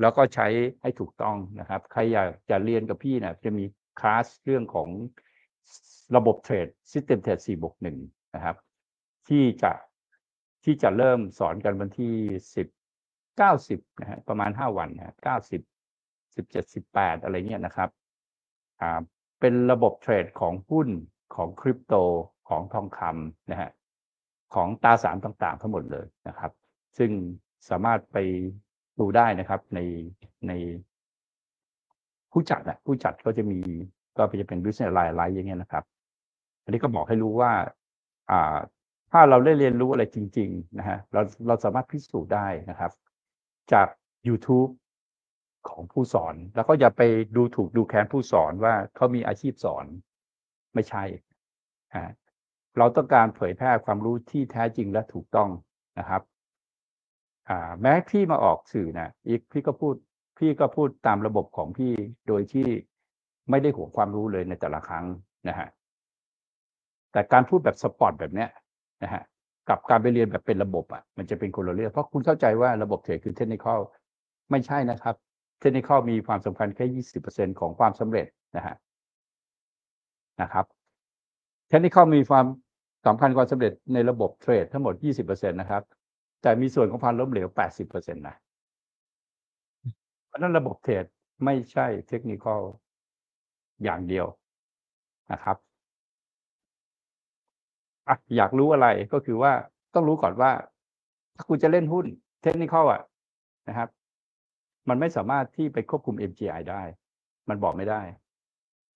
[0.02, 0.48] แล้วก็ใช้
[0.82, 3.66] ให้ถูกต้องนะครับ ใครอยากจะเรียนกับพี่นี่ยจะมี
[4.00, 4.90] คลาสเรื่องของ
[6.16, 7.76] ระบบเทรด System Trade 4บวก
[8.06, 8.56] 1นะครับ
[9.30, 9.72] ที่จะ
[10.64, 12.14] ที่จะเริ่มสอนกันวันที่
[12.56, 12.68] 10
[13.40, 15.62] 90นะฮะประมาณ5วันนะเก้าสิบ
[16.38, 17.90] 90 17 18อะไรเงี้ยนะครับ
[18.82, 19.00] อ่า
[19.40, 20.88] เป็นระบบเทรดของหุ้น
[21.36, 21.94] ของคริปโต
[22.50, 23.70] ของทองคำนะฮะ
[24.54, 26.52] ของตาสารต่างๆ ทั้งหมดเลยนะครับ
[26.98, 27.12] ซึ่ง
[27.70, 28.18] สามารถไป
[29.00, 29.80] ดูได้นะครับใน
[30.48, 30.52] ใน
[32.32, 33.60] ผู้จัดนะผู้จัดก็จะมี
[34.18, 35.84] ก็จะเป็น business line ไลน์อย่างเงี้ยนะครับ
[36.64, 37.52] อันนี้ก็บอกให้รู้ว่า
[38.32, 38.58] อ่า
[39.12, 42.92] ถ้าเราได้เรียนรู้อะไรจริง ๆ นะฮะเราเราสามารถพิสูจน์ได้นะครับ
[43.74, 43.88] จาก
[44.28, 44.70] YouTube
[45.70, 47.02] ของผู้สอน แล้วก็อย่าไป
[47.36, 49.86] ดูถูกดูแคลนผู้สอนว่าเขามีอาชีพสอน
[50.74, 51.04] ไม่ใช่
[51.96, 52.14] ฮะ
[52.78, 55.50] เราต้องการเผยแพร่ความรู้ที่แท้จริงและถูกต้อง
[56.00, 56.22] นะครับ
[57.82, 59.96] แม้พี่มาออกสื่อนะอีกพี่ก็พูด
[60.38, 61.92] พี่ก็พูดตามระบบของพี่
[62.28, 62.68] โดยที่
[63.50, 65.06] ไม่ได้ห่วงความรู้เลยในแต่ละครั้ง
[65.48, 65.68] นะฮะ
[67.12, 68.50] แต่การพูดแบบสปอร์ตแบบเนี้ย
[69.04, 69.24] นะฮะ
[69.70, 73.66] กับการไปเรียนแบบเป็นระบบอะมันจะเป็นคนละเรื่องเพราะคุณเข้าใจว่าระบบเทรดคือเทคนิค
[74.52, 75.16] ไม่ใช่นะครับ
[75.60, 78.76] เทคนิคมีความสำคัญแค่ยี่สิบเปอร์เซ็นของความสำเร็จนะฮะ
[80.42, 80.66] นะครับ
[81.70, 82.46] เทคนิคมีความ
[83.06, 85.84] สำคัญความสำเร็จในระบบเทรดทั้งหมดยี่สิบเปอร์เซ็นนะครับ
[86.42, 88.36] แต่มีส่วนของความล้มเหลวแปดสิบเปอร์เซ็นต์นะ
[90.28, 91.06] เพราะนั้นระบบเทรด
[91.46, 92.46] ไม่ใช่เทคนิค
[93.84, 94.26] อย่างเดียว
[95.32, 95.58] นะครับ
[98.08, 99.52] อะอยากรู้อะไรก็คือว่า
[99.94, 100.52] ต้องรู้ก่อนว่า
[101.36, 102.06] ถ้าคุณจะเล่นหุ้น
[102.44, 103.02] เทคนิคอะ
[103.68, 103.90] นะครับ
[104.90, 106.82] มันไม่สามารถที่ไปควบคุม MGI ได้
[107.50, 108.02] มันบอกไม่ได้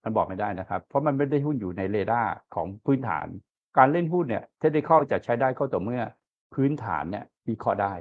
[0.03, 3.27] มันบอกไม่ได้นะครับ เพราะมันไม่ได้หุ้นอยู่ในเรดาร์ของพื้นฐาน
[3.77, 6.01] การเล่นหุ้นเนี่ยเทคนิคจะใช้ได้ก็ต่อเมื่อ
[6.53, 7.93] พื้นฐานเนี่ยวิเคราะห์ได้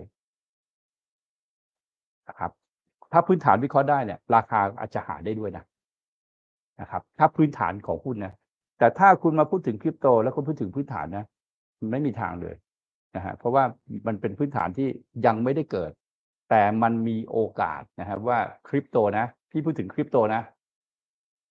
[2.29, 2.51] นะครับ
[3.13, 5.65] ถ้าพื้นฐานวิเคราะห์ได้เนี่ยราคาอาจจะหาได้ด้วยนะ
[6.81, 8.35] นะครับ ถ้าพื้นฐานของหุ้นนะ
[8.79, 11.25] แต่ถ้าคุณมาพูดถึงคริปโต แล้วคุณพูดถึงพื้นฐานนะ
[11.81, 12.57] มันไม่มีทางเลย
[13.17, 13.65] นะฮะเพราะว่า
[14.07, 14.89] มันเป็นพื้นฐานที่
[15.27, 15.91] ยังไม่ได้เกิด
[16.51, 18.39] แต่มันมีโอกาสนะครับว่า
[18.69, 20.43] คริปโตนะ พี่พูดถึงคริปโตนะ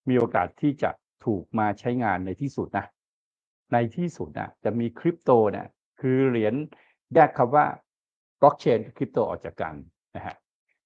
[0.10, 0.90] มีโอกาสที่จะ
[1.26, 2.86] ถูกมาใช้งานในที่สุดนะ
[3.74, 5.68] ในที่สุดนะจะมีคริปโตเนี่ย
[6.00, 6.54] คือเหรียญ
[7.14, 7.66] แยกคำว่า
[8.42, 9.74] บล็อกเชนคริปโตออกจากกัน
[10.16, 10.36] นะฮะ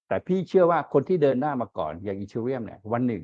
[0.07, 3.23] แต่พี่เชื่อว่าคนที่เดินหน้ามาก่อนอย่างอีเทเรียมเนี่ยวันหนึ่ง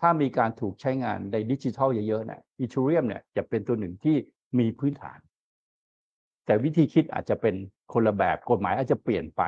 [0.00, 4.16] ถ้ามีการถูกใช้งานในดิจิทัลเยอะๆเนี่ยอีเทเรียมเนี่ยจะเป็นตัวหนึ่งที่
[4.58, 5.18] มีพื้นฐาน
[6.46, 7.54] แต่วิธีคิดอาจจะเป็น
[7.92, 9.42] คนละแบบกฎหมายอาจจะเปลี่ยนไป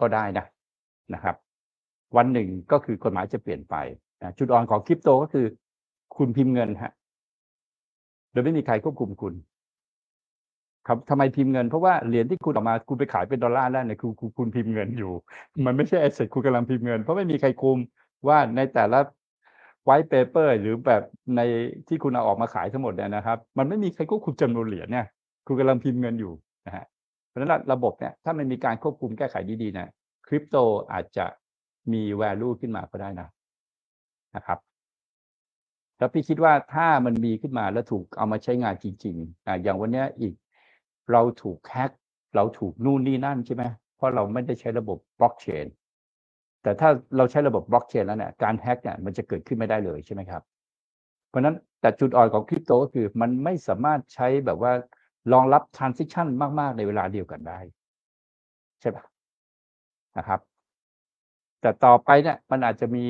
[0.00, 0.44] ก็ได้นะ
[1.14, 1.36] นะครับ
[2.16, 3.74] วันหนึ่งก็คือกฎหมายจะเปลี่ยนไป
[4.22, 5.46] นะจุดอ่อนของคริปโตก็คือ
[6.16, 6.92] คุณพิมพ์เงินฮะ
[8.32, 9.34] โดยไม่มีใครควบคุมคุณ
[10.86, 15.12] ครับทำไมพิมพ์เงินเพราะว่าเหรียญที่คุณออกมาคุณไปขายเป็นดอลลาร์ได้เนี่ยคือคุณพิมพ์เงินอยู่
[15.66, 17.78] มันไม่ใช่ asset คุณกำลังพิมพ์เงิน เพราะไม่มีใครคุม
[18.28, 19.00] ว่าในแต่ละ
[19.84, 21.02] white paper หรือแบบ
[21.36, 21.40] ใน
[21.88, 25.06] ที่คุณเอาออกมาขายทั้งหมดเนี่ยนะครับ มันไม่มีใครควบคุมจำนวนเหรียญเนี่ย
[25.46, 26.32] คุณกำลังพิมพ์เงินอยู่
[26.66, 26.84] นะฮะ
[27.34, 29.88] เพราะฉะนั้นระบบเนี่ยถ้ามันมีการควบคุมแก้ไขดีๆนะ
[30.26, 30.56] คริปโต
[30.92, 31.26] อาจจะ
[31.92, 33.28] มี value ขึ้นมาก็ได้นะ
[34.36, 34.58] นะครับ
[35.98, 40.34] แล้วพี่คิดว่าถ้ามันมีขึ้นมาแล้วถูกเอามาใช้งานจริงๆอ่าอย่างวันนี้อีก
[41.12, 41.90] เราถูกแฮก
[42.34, 43.64] เราถูกนู่นนี่นั่นใช่ไหม
[43.96, 45.66] เพราะเราไม่ได้ใช้ระบบบล็อกเชน
[46.62, 50.42] แต่ถ้าเราใช้ระบบบล็อกเชนแล้วเนี่ยการแฮกเนี่ยมันจะเกิดขึ้นไม่ได้เลยใช่ไหมครับ
[51.28, 54.72] เพราะนั้นแต่จุดอ่อนของคริปโตก็คือมันไม่สามารถใช้แบบว่า
[55.32, 56.26] รองรับ transition
[56.60, 57.58] มาก ๆ ในเวลาเดียวกันได้
[58.80, 59.04] ใช่ปะ
[60.18, 60.40] นะครับ
[61.60, 63.04] แต่ต่อไปเนี่ยมันอาจจะมี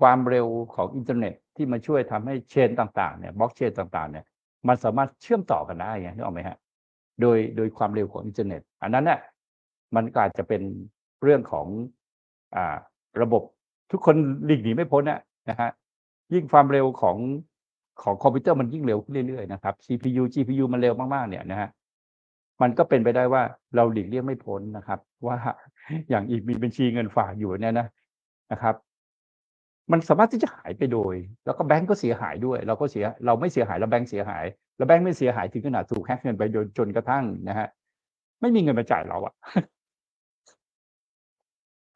[0.00, 4.24] ความเร็วของอินเทอร์เน็ตที่มาช่วยทำให้ chain ต่างๆเนี่ยบล็อกเชนต่างๆเนี่ย
[4.68, 6.56] มันสามารถเชื่อมต่อกันได้ไงนึกออกไหมฮะ
[7.20, 9.20] โดยโดยความเร็วของอินเทอร์เน็ต อันนั้นเนี่ย
[9.96, 10.62] มันก็อาจจะเป็น
[11.22, 11.66] เรื่องของ
[12.56, 12.76] อ่า
[13.22, 13.42] ระบบ
[13.90, 15.70] ทุกคนหลีกหนีไม่พ้นนะนะฮะ
[16.32, 17.16] ยิ่งความเร็วของ
[18.02, 21.68] ของคอมพิวเตอร์มันยิ่งเร็วขึ้นเรื่อยๆนะครับ CPU GPU มันเร็วมากๆเนี่ยนะฮะ
[22.62, 23.42] มันก็เป็นไปได้ว่า
[23.76, 25.36] เราหลีกเลี่ยงไม่พ้นนะครับ ว่า
[26.08, 27.86] อย่างอีกมีบัญชีเงินฝากอยู่เนี่ยนะ
[28.52, 28.74] นะครับ
[29.92, 34.44] มันสามารถที่จะหายไปโดย แล้วก็แบงก์ก็เสียหายด้วย เราก็เสียเราไม่เสียหายแล้วแบงก์เสียหาย
[34.76, 37.68] แล้วแบงก์ไม่เสียหายถึงขนาดถูกแฮกเงินไปโดยจนกระทั่งนะฮะ
[38.40, 39.34] ไม่มีเงินมาจ่ายเราอะ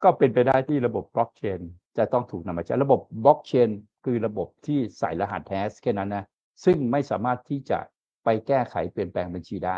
[0.03, 1.59] ก็เป็นไปได้ที่ระบบบล็อกเชน
[1.97, 3.69] จะต้องถูกนำมาใช้ระบบบล็อกเชน
[4.05, 6.25] คือระบบที่ใส่รหัสแฮชแค่นั้นนะ
[6.65, 7.79] ซึ่งไม่สามารถที่จะ
[8.23, 9.77] ไปแก้ไขเปลี่ยนแปลงบัญชีได้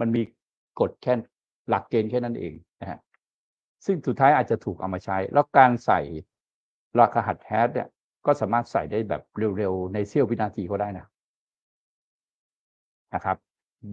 [0.00, 0.22] มันมี
[0.80, 1.14] กฎแค่
[1.68, 2.98] หลักเกณฑ์แค่นั้นเองนะฮะ
[3.86, 6.00] ซึ่งสุดท้ายอาจจะถูกเอามาใช้ แล้วการใส่
[6.98, 7.88] รหัสแฮชเนี่ย
[8.26, 9.22] ก็สามารถใส่ได้แบบ
[9.58, 11.06] เร็วๆ ในเสี้ยววินาทีก็ได้นะ
[13.14, 13.36] นะครับ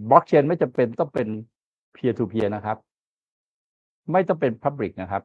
[0.10, 1.28] บล็อกเชนไม่จำเป็นต้องเป็น
[1.96, 2.78] peer to peer นะครับ
[4.12, 5.24] ไม่ต้องเป็น public นะครับ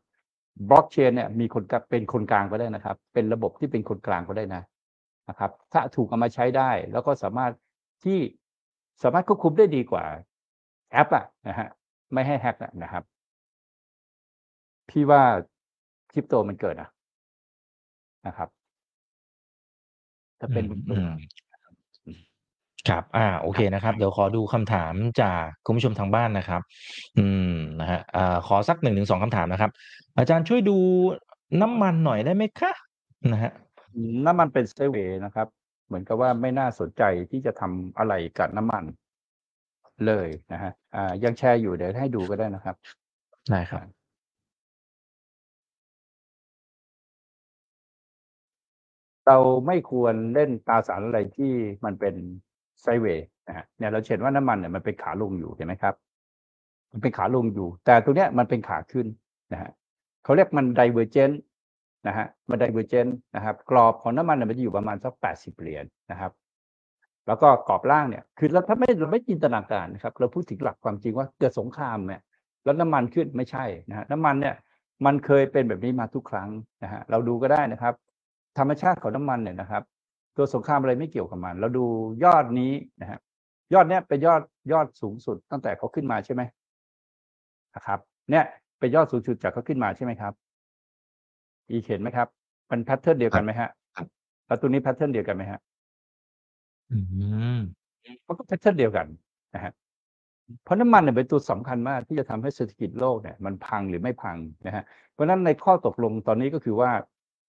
[0.69, 4.63] บล็อกเชนเนี่ยมีคนเป็นคนกลางก็ได้นะครับ เป็นระบบที่เป็นคนกลางก็ได้นะ
[5.29, 7.53] นะครับ ถ้าถูกเอามาใช้ได้แล้วก็สามารถ
[8.05, 8.19] ที่
[9.03, 10.05] สามารถควบคุมได้ดีกว่า
[10.93, 11.69] แอปอะนะฮะ
[12.13, 13.05] ไม่ให้แฮกนะครับ
[14.89, 15.23] พี่ว่า
[16.13, 16.89] คริปโตมันเกิดอะ
[18.27, 18.49] นะครับ
[20.41, 21.11] ถ้าเป็นอืม
[22.89, 26.63] ครับ อ่า โอเคนะครับ เดี๋ยวขอดูคำถามจากคุณผู้ชมทางบ้านนะครับ
[27.19, 29.71] อืม นะฮะอ่าขอสักหนึ่งถึงสองคำถามนะครับ
[30.19, 30.77] อาจารย์ช่วยดู
[31.61, 32.73] น้ำมันหน่อยได้ไหมคะ
[33.33, 33.53] นะฮะ
[34.27, 35.47] น้ำมันเป็นไซด์เวย์นะครับ
[35.87, 38.85] เหมือนกับว่าไม่น่าสนใจที่จะทำอะไรกับน้ำมัน
[40.07, 42.77] เลยนะฮะอ่ายังแชร์อยู่เดี๋ยวให้ดูก็ได้นะครับ
[43.51, 43.87] ได้ครับ
[49.27, 51.53] เราไม่ควรเล่นตราสารอะไรที่
[51.85, 52.15] มันเป็น
[52.83, 55.95] ไซเวย์นะฮะเนี่ยเราเห็นว่าน้ำมันเนี่ยมันเป็นขาลงอยู่เห็นไหมครับ
[56.93, 59.07] มันเป็นขาลงอยู่ แต่ตัวเนี้ยมันเป็นขาขึ้น
[59.53, 59.71] นะฮะ
[60.25, 61.31] เขาเรียกมัน divergent
[62.07, 63.07] นะฮะมัน divergent
[63.37, 66.33] นะครับ กรอบของน้ำมันเนี่ยมันจะอยู่ประมาณสักแปดสิบเหรียญนะครับ
[67.27, 72.21] แล้วก็กรอบล่างเนี่ย คือเราถ้าไม่เราไม่จินตนาการนะครับ เราพูดถึงหลักความจริงว่าเกิดสงครามเนี่ย
[72.65, 74.55] แล้วน้ำมันขึ้นไม่ใช่นะฮะน้ำมันเนี่ย
[75.07, 76.49] มันเคยเป็นแบบนี้มาทุกครั้ง
[76.83, 77.95] นะฮะเราดูก็ได้นะครับ
[78.59, 79.83] ธรรมชาติของน้ำมันเนี่ยนะครับ
[80.37, 81.85] ตัวสงครามอะไรไม่เกี่ยวกับมัน เราดู
[82.25, 83.19] ยอดนี้นะฮะ
[83.75, 86.43] ยอดเนี้ยเป็นยอดยอดสูงสุดตั้งแต่เขาขึ้นมาใช่ไหม
[87.75, 87.99] นะครับ
[88.31, 88.45] เนี่ย
[88.79, 90.33] เป็นยอดสูงสุดจากเขาขึ้นมาใช่ไหมครับ
[91.71, 92.29] อีกเห็นไหมครับ
[92.71, 94.07] มัน pattern เดียวกันไหมฮะครับ
[94.47, 95.61] แล้วตัวนี้ pattern เดียวกันไหมฮะ
[96.91, 96.99] อื
[97.57, 97.59] ม
[98.27, 99.07] มันก็ pattern เดียวกัน
[99.55, 99.73] นะฮะ
[100.65, 106.91] เพราะน้ำมันเนี่ยเป็นตัวสำคัญมากที่จะทำให้เศรษฐกิจโลกเนี่ยมันพังหรือไม่พังนะฮะเพราะฉะนั้นในข้อตกลงตอนนี้ก็คือว่า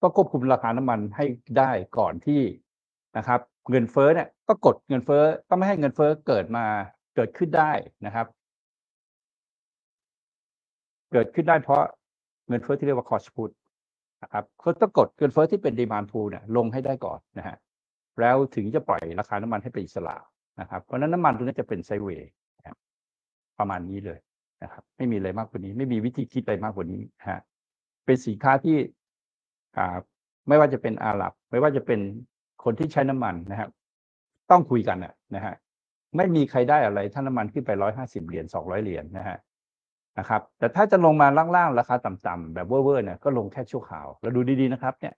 [0.02, 1.26] ต้องควบคุมราคาน้ำมันให้
[1.58, 2.42] ได้ก่อนที่
[3.18, 3.40] นะครับ
[3.70, 6.66] เงินเฟ้อเนี่ยก็กดเงินเฟ้อก็ไม่ให้เงินเฟ้อเกิดมา
[7.16, 7.72] เกิดขึ้นได้
[8.06, 8.28] นะครับ
[11.12, 11.82] เกิดขึ้นได้เพราะ
[12.48, 13.52] เงินเฟ้อที่เรียกว่า cost put
[14.24, 17.56] นะครับเขาต้องกดเงินเฟ้อที่เป็น demand pool เนี่ยลงให้ได้ก่อนนะฮะ
[18.20, 20.16] แล้วถึงจะปล่อยราคาน้ำมันให้เป็นอิสระ
[20.62, 22.30] นะครับ เพราะนั้นน้ำมันตัวนี้จะเป็นไซเวย์
[23.60, 24.20] ประมาณนี้เลย
[24.64, 27.42] นะครับ ไม่มีอะไรมากกว่านี้ ไม่มีวิธีคิดอะไรมากกว่านี้ฮะ
[28.06, 28.78] เป็นสินค้าที่
[30.48, 32.00] ไม่ว่าจะเป็นอาหรับ ไม่ว่าจะเป็น
[32.64, 33.70] คนที่ใช้น้ำมันนะครับ
[34.52, 34.98] ต้องคุยกัน
[35.36, 35.56] นะฮะ
[36.18, 39.38] ไม่มีใครได้อะไรถ้าน้ำมันขึ้นไปร้อยห้าสิบเหรียญสองร้อยเหรียญนะฮะ
[40.20, 45.14] นะครับ แต่ถ้าจะลงมาล่างๆราคาต่ำๆแบบเว่อร์ๆเนี่ยก็ลงแค่ชั่วคราวแล้วดูดีๆนะครับ เนี่ย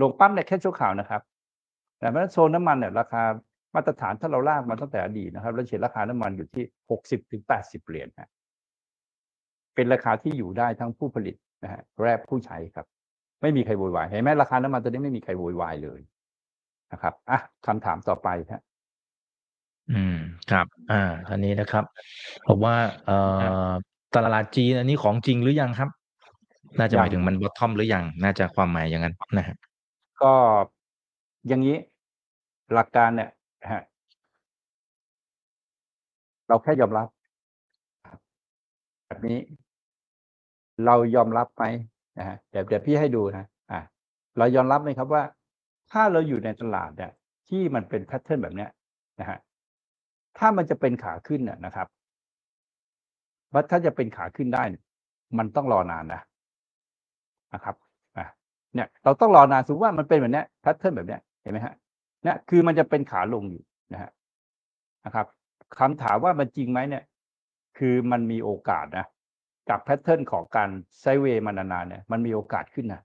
[0.00, 1.22] ลงปั๊บเนี่ยแค่ชั่วคราวนะครับ
[1.98, 3.22] แต่เมื่อโซนน้ำมันเนี่ยราคา
[3.74, 8.30] มาตรฐานถ้าเราลากมาตั้งแต่อดีตนะครับเราเห็นราคาน้ำมันอยู่ที่หกสิบถึงแปดสิบเหรียญนะ
[9.74, 12.86] เป็นราคาที่อยู่ได้ทั้งผู้ผลิตนะฮะและผู้ใช้ครับ
[13.42, 16.00] ไม่มีใครโวยวายเห็นไหมราคาน้ำมันตัวนี้ไม่มีใครโวยวายเลย
[16.94, 18.60] นะครับอะคำถามต่อไปครับ
[19.92, 20.16] อืม
[20.50, 21.84] ครับ อ่าท่านนี้นะครับ
[22.48, 22.74] บอกว่า
[23.06, 23.16] เอ่
[23.68, 23.72] อ
[24.14, 25.90] ตลาดจีนอันนี้ของจริงหรือยังครับ
[26.78, 29.56] น่าจะหมายถึงมันบอททอมหรือยังน่าจะความหมายอย่างนั้นนะฮะ
[30.22, 30.32] ก็
[31.48, 31.76] อย่างนี้
[32.74, 33.30] หลักการเนี่ย
[33.62, 33.82] นะฮะ
[36.48, 37.08] เราแค่ยอมรับ
[39.06, 39.38] แบบนี้
[40.86, 41.64] เรายอมรับไหม
[42.18, 43.80] นะฮะเดี๋ยวเดี๋ยวพี่ให้ดูนะอะ
[44.38, 45.22] เรายอมรับไหมครับว่า
[45.94, 47.12] ถ้าเราอยู่ในตลาดเนี่ย
[47.48, 48.70] ที่มันเป็นแพทเทิร์นแบบเนี้ย
[49.20, 49.38] นะฮะ
[50.38, 51.88] ถ้ามันจะเป็นขาขึ้นน่ะนะครับ
[53.52, 54.82] ว่าถ้าจะเป็นขาขึ้นได้นี่
[55.38, 56.20] มันต้องรอนานนะ
[57.54, 57.76] นะครับ
[58.16, 58.26] อะ
[58.74, 61.74] เนี่ย เราต้องรอนานสมมติว่ามันเป็นแบบเนี้ยแพทเทิร์นแบบเนี้ยเห็นไหมฮะ
[62.24, 64.10] เนี่ยคือมันจะเป็นขาลงอยู่นะฮะ
[65.04, 65.26] นะครับ
[65.78, 67.04] คำถามว่ามันจริงไหมเนี่ย
[67.78, 69.06] คือมันมีโอกาสนะ
[69.70, 70.70] กับแพทเทิร์นของการ
[71.00, 73.02] ไซเวย์มานานๆเนี่ย มันมีโอกาสขึ้นนะ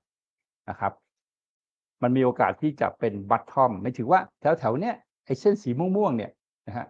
[0.70, 0.94] นะครับ
[2.04, 4.95] มันมีโอกาสที่จะเป็นบัตทอมไม่ถือว่าแถวแถวๆเนี้ย
[5.26, 6.32] ไอ้เส้นสีม่วงๆเนี่ย
[6.68, 6.86] นะฮะ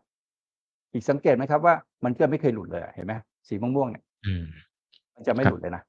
[0.94, 3.14] อีกสังเกตไหมครับว่ามันก็ไม่เคยหลุดเลยอะเห็นไหม
[3.48, 4.46] สีม่วงๆเนี่ยอืม
[5.16, 5.84] มันจะไม่ครัหบลุดเลยนะ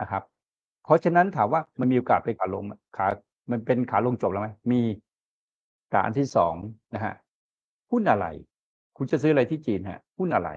[0.00, 0.22] นะครับ
[0.84, 3.06] เพราะฉะนั้นถามว่ามันมีโอกาสเป็นขาลงไหมขา
[3.50, 4.82] มันเป็นขาลงจบแล้วไหมมี
[5.92, 6.54] การอันที่สอง
[6.94, 7.14] นะฮะ
[7.90, 8.26] หุ้นอะไร
[8.96, 10.50] คุณจะซื้ออะไรที่จีนฮะหุ้นอะไร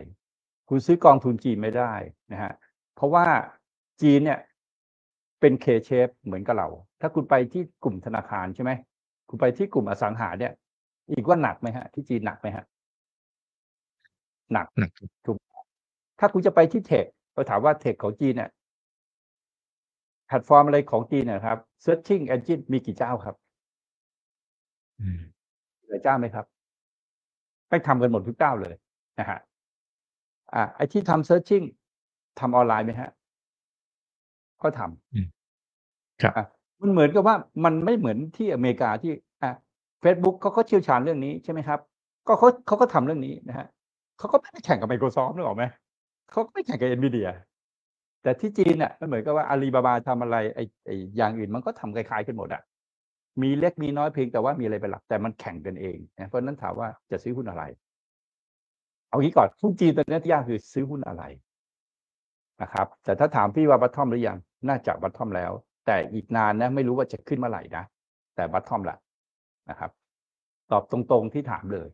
[0.70, 1.94] คุณซื้อกองทุนจีนไม่ได้
[2.32, 2.52] นะฮะ
[2.96, 3.26] เพราะว่า
[4.02, 4.40] จีนเนี่ย
[5.44, 6.68] เป็นเคเชฟเหมือนกับเรา
[7.02, 8.72] ถ้าคุณไปที่กลุ่มธนาคารใช่ไหม
[9.30, 10.54] คุณไปที่กลุ่มอสังหาเนี่ย
[11.12, 12.66] อีกว่าหนักไหมฮะ ที่จีนหนักไหมฮะ
[14.54, 14.92] หนักหนัก
[15.26, 15.38] ถูก
[16.20, 18.50] ถ้าคุณจะไปที่เทคเราถามว่าเทคของจีนเนี่ย
[20.28, 23.36] แพลตฟอร์มอะไรของจีนเนะครับ searching engine มีกี่เจ้าครับ
[25.02, 25.22] อืม
[25.86, 26.46] เหลือเจ้าไหมครับ
[27.70, 28.76] ไปทำกันหมดทุกเจ้าเลย
[29.20, 29.40] นะฮะ
[30.54, 31.66] อ่าไอ้ที่ทำ searching
[32.40, 33.12] ทำออนไลน์ไหมฮะ
[34.64, 36.46] ก็ทำครับอะ
[36.82, 37.36] มันเหมือนกับว่า
[37.66, 39.12] มันไม่เหมือนที่อเมริกาที่
[39.44, 39.52] อะ
[40.04, 41.80] Facebook เขาก็เชี่ยวชาญเรื่องนี้ใช่ไหมครับ
[42.28, 43.68] ก็เขาเขาก็ทำเรื่องนี้นะฮะ
[44.20, 45.64] เขาก็ไม่ได้แข่งกับ Microsoft นึกออกไหม
[46.32, 47.30] เขาก็ไม่แข่งกับ Nvidia
[48.24, 52.62] แต่ที่จีนเนี่ยมันเหมือนกับว่าอาลีบาบาทำอะไรไอ้ไอ้อย่างอื่นมันก็ทำคล้ายๆกันหมดอะ
[53.42, 57.64] มีเล็กมีน้อยเพียงแต่ว่ามีอะไรเป็นหลักแต่มันแข่งกันเองนะเพราะฉะนั้นถามว่าจะซื้อหุ้นอะไร
[59.10, 61.24] เอางี้ก่อนหุ้นจีนตอนนี้ที่ยากคือซื้อหุ้นอะไร
[62.62, 64.38] นะครับ แต่ถ้าถามพี่ว่าบัตทอมหรือยัง
[64.68, 65.52] น่าจะบัตทอมแล้ว
[65.86, 67.84] แต่อีกนานนะไม่รู้ว่าจะขึ้นเมื่อไหร่นะ
[68.36, 68.98] แต่บัตทอมละ
[69.70, 69.92] นะครับ
[70.72, 71.90] ตอบตรงๆที่ถามเลย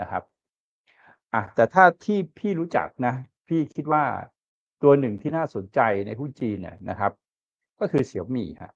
[0.00, 0.22] นะครับ
[1.34, 3.14] อะแต่ถ้าที่พี่รู้จักนะ
[3.48, 4.04] พี่คิดว่า
[4.82, 7.12] ตัวหนึ่งที่น่าสนใจในหุ้นจีนเนี่ยนะครับ
[7.80, 8.72] ก็คือเสี่ยวมี่ฮะ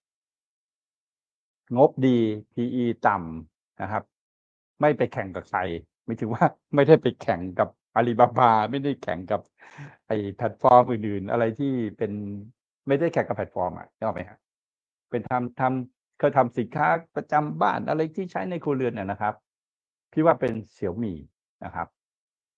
[1.76, 2.18] งบดี
[2.52, 4.02] PE ต่ำนะครับ
[4.80, 5.60] ไม่ไปแข่งกับใคร
[6.04, 9.40] ไม่ถึงว่าไม่ได้ไปแข่งกับ อาลีบาบาไม่ได้แข่งกับ
[10.06, 12.12] ไอแพลตฟอร์มอื่นๆ อะไรที่เป็น
[12.88, 14.38] ไม่ได้แข่งกับแพลตฟอร์มอะนึกออกไหมฮะ
[15.10, 19.34] เป็นทำทำเขาทำสินค้าประจำบ้านอะไรที่ใช้ในครัวเรือนน่ะนะครับ
[20.12, 21.18] พี่ว่าเป็นเสี่ยวมี่
[21.64, 21.88] นะครับ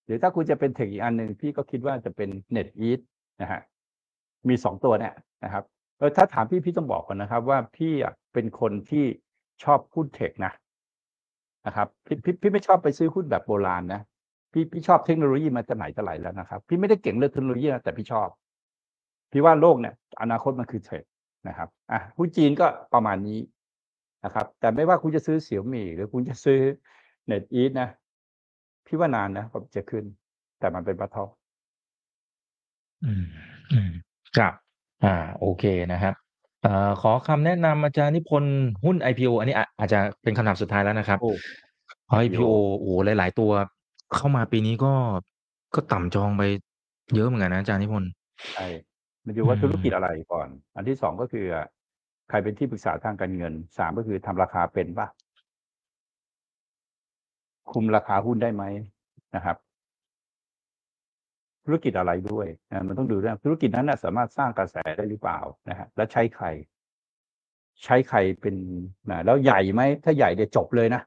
[0.04, 3.00] หรือถ้าคุณจะเป็น tech อีกอันหนึ่งพี่ก็คิดว่าจะเป็น NetEase
[3.42, 3.60] นะฮะ
[4.48, 5.14] มีสองตัวเนี่ย
[5.44, 5.64] นะครับ
[5.98, 9.04] เออถ้าถามพี่พี่ต้องบอกก่อนนะครับ ว่าพี่อะเป็นคนที่
[9.64, 10.52] ชอบหุ้นเทคนะ
[11.66, 14.00] นะครับพี่พี่พี่ไม่ชอบไปซื้อหุ้นแบบโบราณนะ
[14.58, 18.28] พี่พี่ชอบเทคโนโลยีมาแต่ไหนแต่ไหนแล้วนะครับ พี่ไม่ได้เก่งเรื่องเทคโนโลยีนะแต่พี่ชอบ
[19.32, 21.04] พี่ว่าโลกเนี่ย อนาคตมันคือเทรด
[21.48, 23.40] นะครับอะหุ้นจีนก็ประมาณนี้
[24.24, 26.60] นะครับ แต่ไม่ว่าคุณจะซื้อเสี่ยวมี่หรือคุณจะซื้อ
[27.30, 27.88] Net Eat นะ
[28.86, 30.04] พี่ว่านานนะผมจะขึ้น
[30.58, 31.24] แต่มันเป็นบัตทอ
[33.04, 33.24] อืม
[33.72, 33.90] อืม
[34.36, 34.52] ครับ
[35.04, 36.14] อ่า โอเคนะครับ
[36.62, 38.54] เอ่อขอคำแนะนำอาจารย์นิพนธ์
[38.84, 41.30] หุ้น IPO อันนี้อาอาจจะเป็นคำถามสุดท้ายแล้วนะครับโอ้
[42.24, 43.50] IPO โอ้โหหลาย ๆ ตัว
[44.14, 44.92] เข้ามาปีนี้ก็
[45.74, 46.42] ก็ต่ำจองไป
[47.14, 48.10] เยอะเหมือนกันนะอาจารย์นิพนธ์
[48.54, 48.66] ใช่
[49.24, 51.46] มันอยู่ว่าธุรกิจอะไรก่อน อันที่สองก็คือ
[52.28, 55.08] ใครเป็นที่ปรึกษาทางการเงินสามก็คือทำราคาเป็นปะ
[57.72, 58.64] คุมราคาหุ้นได้ไหม
[59.36, 59.56] นะครับ
[61.64, 65.38] ธุรกิจอะไรด้วยนะมันต้องดูด้วย ธุรกิจนั้นนะสามารถสร้างกระแสได้หรือเปล่า
[65.68, 66.46] นะฮะและใช้ใคร
[67.84, 68.54] ใช้ใครเป็น
[69.10, 71.02] นะแล้วใหญ่ไหม ถ้าใหญ่เดี๋ยวจบเลยนะ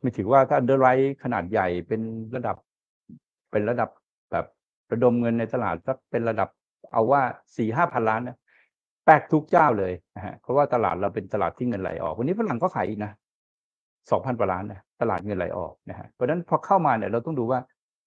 [0.00, 0.86] ไม่ถือว่าถ้าเดอร์ไร
[1.22, 2.00] ขนาดใหญ่เป็น
[2.36, 2.56] ระดับ
[3.50, 3.90] เป็นระดับ
[4.30, 4.46] แบบ
[4.92, 6.48] ระดมเงินในตลาดสักเป็นระดับ
[6.92, 7.22] เอาว่า
[7.56, 8.38] สี่ห้าพันล้านนะ
[9.06, 13.12] แตกทุกเจ้าเลยนะฮะเพราะว่าตลาดเราเป็นตลาดที่เงินไหลออก วันนี้ฝรั่งก็ขายอีกนะ
[14.10, 17.60] สองพันกว่าล้านนะตลาดเงินไหลออกนะฮะเพราะนั้นพอเข้ามาเนี่ยเราต้องดูว่า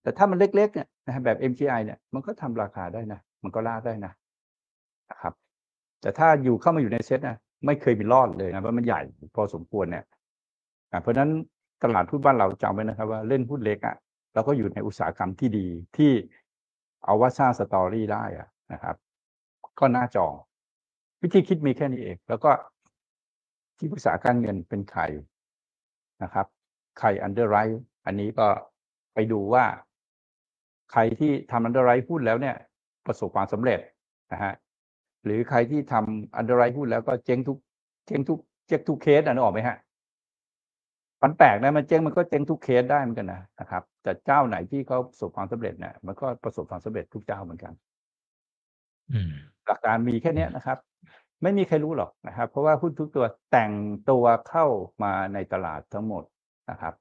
[0.04, 4.12] แต่ถ้ามันเล็กๆเนี่ยนะฮะแบบ MGI เนี่ยมันก็ทำราคาได้นะ มันก็ล่าได้นะ
[5.12, 5.34] นะครับ
[6.02, 9.02] แต่ถ้าอยู่เข้ามาอยู่ในเซ็ตนะไม่เคยมีรอดเลยนะเพราะมันใหญ่
[9.36, 10.06] พอสมควรเนี่ย
[11.02, 11.30] เพราะนั้น
[11.84, 13.96] ตลาดหุ้นบ้านเราจำไว้นะครับว่าเล่นหุ้นเล็กอะ
[14.34, 15.68] เราก็อยู่ในอุตสาหกรรมที่ดี
[15.98, 16.12] ที่
[17.04, 18.96] เอาว่าสร้างสตอรี่ได้อะนะครับ
[19.80, 20.34] ก็น่าจอง
[21.22, 22.52] วิธีคิดมีแค่นี้เอง แล้วก็
[23.78, 25.02] ที่ปรึกษาการเงินเป็นใคร
[26.24, 26.48] นะครับ
[27.00, 27.58] ใคร underwrite
[28.06, 28.48] อันนี้ก็
[29.14, 29.66] ไปดูว่า
[30.92, 32.56] ใครที่ทำ underwrite หุ้นแล้วเนี่ย
[33.06, 33.80] ประสบความสำเร็จ
[34.32, 34.54] นะฮะ
[35.26, 37.58] หรือใครที่ทำ underwrite หุ้นแล้วก็เจ๊งทุก
[38.06, 39.78] เจ๊งทุกเจ๊งทุกเคสอะนึกออกไหมฮะ
[41.24, 47.74] มันแปลกนะมันเจ๊งมันก็เจ๊งทุกเคสได้เหมือนกันนะนะครับ แต่เจ้าไหนที่เขาประสบความสำเร็จเนี่ยมันก็ประสบความสำเร็จทุกเจ้าเหมือนกัน
[49.12, 49.32] อืม
[49.66, 50.78] หลักการมีแค่เนี้ยนะครับ
[51.44, 53.72] ไม่มีใครรู้หรอกนะครับ เพราะว่าหุ้นทุกตัวแต่ง
[54.10, 54.66] ตัวเข้า
[55.04, 56.24] มาในตลาดทั้งหมด
[56.70, 56.94] นะครับ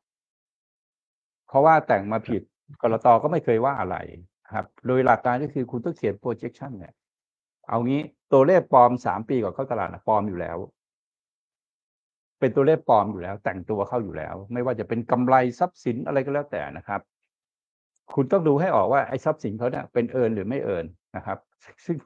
[1.48, 2.42] เพราะว่าแต่งมาผิด
[2.82, 3.96] กรตก็ไม่เคยว่าอะไร
[4.44, 6.94] นะครับ โดยหลักการก็คือคุณต้องเขียน projection เนี่ย
[7.68, 8.00] เอางี้
[8.32, 10.56] ตัวเลขปลอมสามปีก่อนเข้าตลาดนะปลอมอยู่แล้ว
[12.40, 17.00] เป็นตัวเลขปลอมอยู่แล้ว แต่งตัวเข้าอยู่แล้ว ไม่ว่าจะเป็นกำไรทรัพย์สินอะไรก็แล้วแต่นะครับ
[18.14, 20.86] คุณต้องดูให้ออกว่าไอ้ทรัพย์สินเขาเนี่ยเป็นเอินหรือไม่เอิน
[21.16, 21.38] นะครับ
[21.84, 21.96] ซึ่ง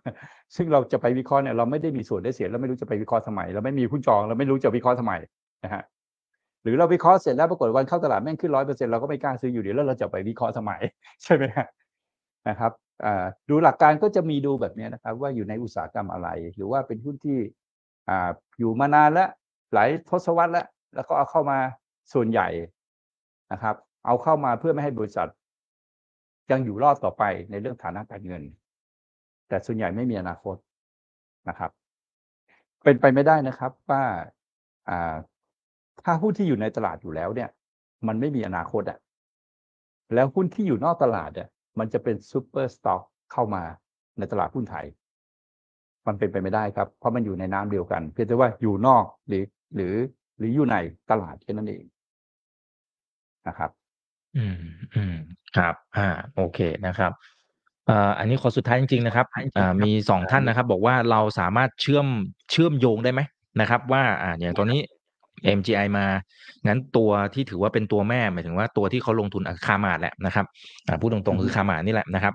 [0.55, 5.15] ซึ่งเราจะไปวิเคราะห์เนี่ยเราไม่ได้มีส่วนได้เสียเราไม่รู้จะไปวิเคราะห์ทำไมเราไม่มีหุ้จองเราไม่รู้จะวิเคราะห์ทำไม
[5.65, 5.83] นะฮะ
[6.63, 10.73] หรือเราวิเคราะห์เสร็จแล้วปรากฏวันเข้าตลาดแม่งขึ้นร้อยเปอร์เซ็นต์เราก็ไม่กล้าซื้ออยู่ดีแล้วเราจะไปวิเคราะห์ทำไม
[11.23, 11.67] ใช่ไหมฮะ
[12.49, 12.73] นะครับ
[13.05, 17.39] อ่าดูหลักการก็จะมีดูแบบเนี้ยนะครับ ว่าอยู่ในอุตสาหกรรมอะไร หรือว่าเป็นหุ้นที่
[18.09, 19.29] อ่าอยู่มานานแล้ว
[19.73, 21.59] หลายทศวรรษแล้ว แล้วก็เอาเข้ามา
[22.13, 22.49] ส่วนใหญ่
[23.53, 23.75] นะครับ
[24.07, 25.29] เอาเข้ามาเพื่อไม่ให้บริษัท
[26.51, 28.43] ยังอยู่รอดต่อไปในเรื่องฐานะการเงิน
[29.49, 30.57] แต่ส่วนใหญ่ไม่มีอนาคต
[31.49, 31.71] นะครับ
[32.85, 34.03] เป็นไปไม่ได้นะครับว่า
[34.89, 35.15] อ่า
[36.05, 37.51] ถ้าหุ้นที่อยู่ในตลาดอยู่แล้วเนี่ย
[38.07, 38.99] มันไม่มีอนาคตอะ
[40.15, 41.49] แล้วหุ้นที่อยู่นอกตลาดเนี่ย
[41.79, 43.03] มันจะเป็น super stock
[43.33, 43.63] เข้ามา
[44.19, 44.87] ในตลาดหุ้นไทย
[46.07, 49.43] มันเป็นไปไม่ได้ครับ เพราะมันอยู่ในน้ำเดียวกัน เพียงแต่ว่าอยู่นอกหรือ
[49.75, 49.95] หรือ
[50.39, 50.77] หรืออยู่ใน
[51.11, 51.85] ตลาดแค่นั้นเอง
[53.49, 53.71] นะครับ
[54.37, 54.57] อืม
[54.95, 55.15] อืม
[55.57, 57.13] ครับ อ่า โอเคนะครับ
[57.89, 62.07] อ่าอันนี้ขอสุดท้ายจริงๆนะครับอ่ามีสองท่านนะครับ บอกว่าเราสามารถเชื่อม
[62.51, 63.21] เชื่อมโยงได้ไหม
[63.61, 64.81] นะครับ ว่าอ่าอย่างตอนนี้
[65.59, 66.07] MGI มา
[66.67, 70.47] งั้นตัวที่ถือว่าเป็นตัวแม่หมายถึงว่าตัวที่เขาลงทุนคามาดแหละนะครับ
[70.89, 72.35] อ่าพูดตรงๆคือคามาดนี่แหละนะครับ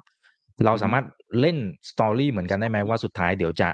[0.65, 1.05] เราสามารถ
[1.39, 1.57] เล่น
[1.89, 3.69] สตอรี่เหมือนกันได้ไหมว่าสุดท้ายเดี๋ยวจะ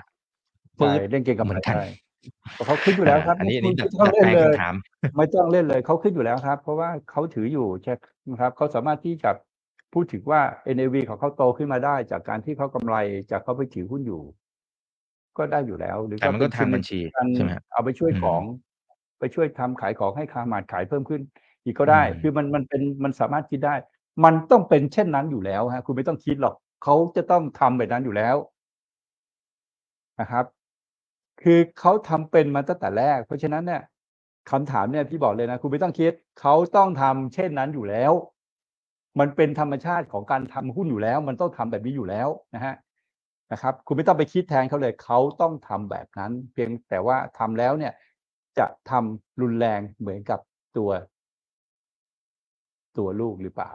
[0.77, 1.85] ใช่เล่นเก่งกับเหมืมัอนนกันใช่
[2.53, 4.75] เพราะเขาขึ้นอยู่แล้วครับอันนี้อันไม่นี้ดัดต้องดัดเล่นแปลงเลยคำถาม
[5.15, 7.93] ไม่ต้องเล่นเลยเขาขึ้นอยู่แล้วครับ เพราะว่าเขาถืออยู่ใช่
[8.29, 9.31] นะครับเขาสามารถที่จะ
[9.93, 10.41] พูดถึงว่า
[10.75, 12.95] NAV ของเขาโตขึ้นมาได้ จากการที่เขากำไร
[13.31, 14.21] จากเขาไปถือหุ้นอยู่
[15.37, 18.41] ก็ได้อยู่แล้ว หรือแต่มันก็เป็ทางบัญชีการใช่ไหมครับเอาไปช่วยอืมของ
[19.19, 21.21] ไปช่วยทำขายของให้คามาดขายเพิ่มขึ้น
[21.63, 23.75] อีกก็ได้อืมคือมันมันเป็นมันสามารถคิดได้
[24.25, 28.35] มันต้องเป็นเช่นนั้นอยู่แล้วฮะ คุณไม่ต้องคิดหรอกเขาจะต้องทำแบบนั้นอยู่แล้ว
[30.19, 30.45] นะครับ
[31.43, 33.81] คือเขาทำเป็นมาตั้งแต่แรก เพราะฉะนั้นเนี่ย
[34.51, 38.11] คำถามเนี่ยพี่บอกเลยนะคุณไม่ต้องคิดเขาต้องทำเช่นนั้นอยู่แล้ว
[39.19, 42.73] มันเป็นธรรมชาติของการทำหุ้นอยู่แล้ว มันต้องทำแบบนี้อยู่แล้วนะฮะ
[43.51, 47.93] นะครับ คุณไม่ต้องไปคิดแทนเขาเลยเขาต้องทำแบบนั้น เพียงแต่ว่าทำแล้วเนี่ย
[48.59, 50.39] จะทำรุนแรงเหมือนกับ
[50.77, 50.89] ตัว
[52.97, 53.71] ตัวลูกหรือเปล่า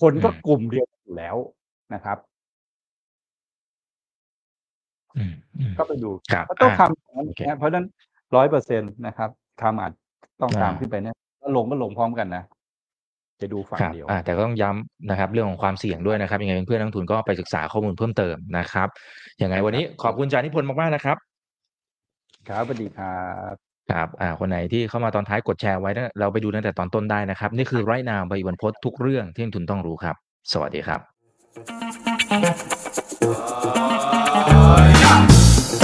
[0.00, 1.36] คนก็อืมกลุ่มเดียวกันอยู่แล้ว
[1.94, 2.33] นะครับอืมอืม
[5.78, 7.86] ก็ไปดูครับก็ต้องอ่าทำอย่างนั้นโอเคนะเพราะฉะนั้น
[8.36, 9.30] ร้อยเปอร์เซ็นต์นะครับ
[9.62, 9.92] ทำอาจ
[10.40, 12.44] ต้องตามอ่าขึ้นไปเนี่ยแล้วลงก็ลงพร้อมกันนะ
[13.40, 18.88] จะดูฝั่งครับเดียวอ่าแต่ก็ต้องย้ำนะครับ เรื่องของความเสี่ยงด้วยนะครับยังไงเพื่อนๆนักลงทุนก็ไปศึกษาข้อมูลเพิ่มเติมนะครับ
[19.42, 21.16] ยังไงวันนี้ขอบคุณอาจารย์นิพนธ์มากๆนะครับ
[22.48, 23.18] ครับสวัสดีครั
[23.52, 23.54] บ
[23.90, 30.16] ครับอ่าคนไหนที่เข้ามาตอนท้ายกดแชร์ไว้นะเราไปดูตั้งแต่ตอนต้นได้นะครับ นี่คือไรนาวใบวันพศทุกเรื่องที่นักลงทุนต้องรู้ครับ
[30.52, 31.00] สวัสดีครับ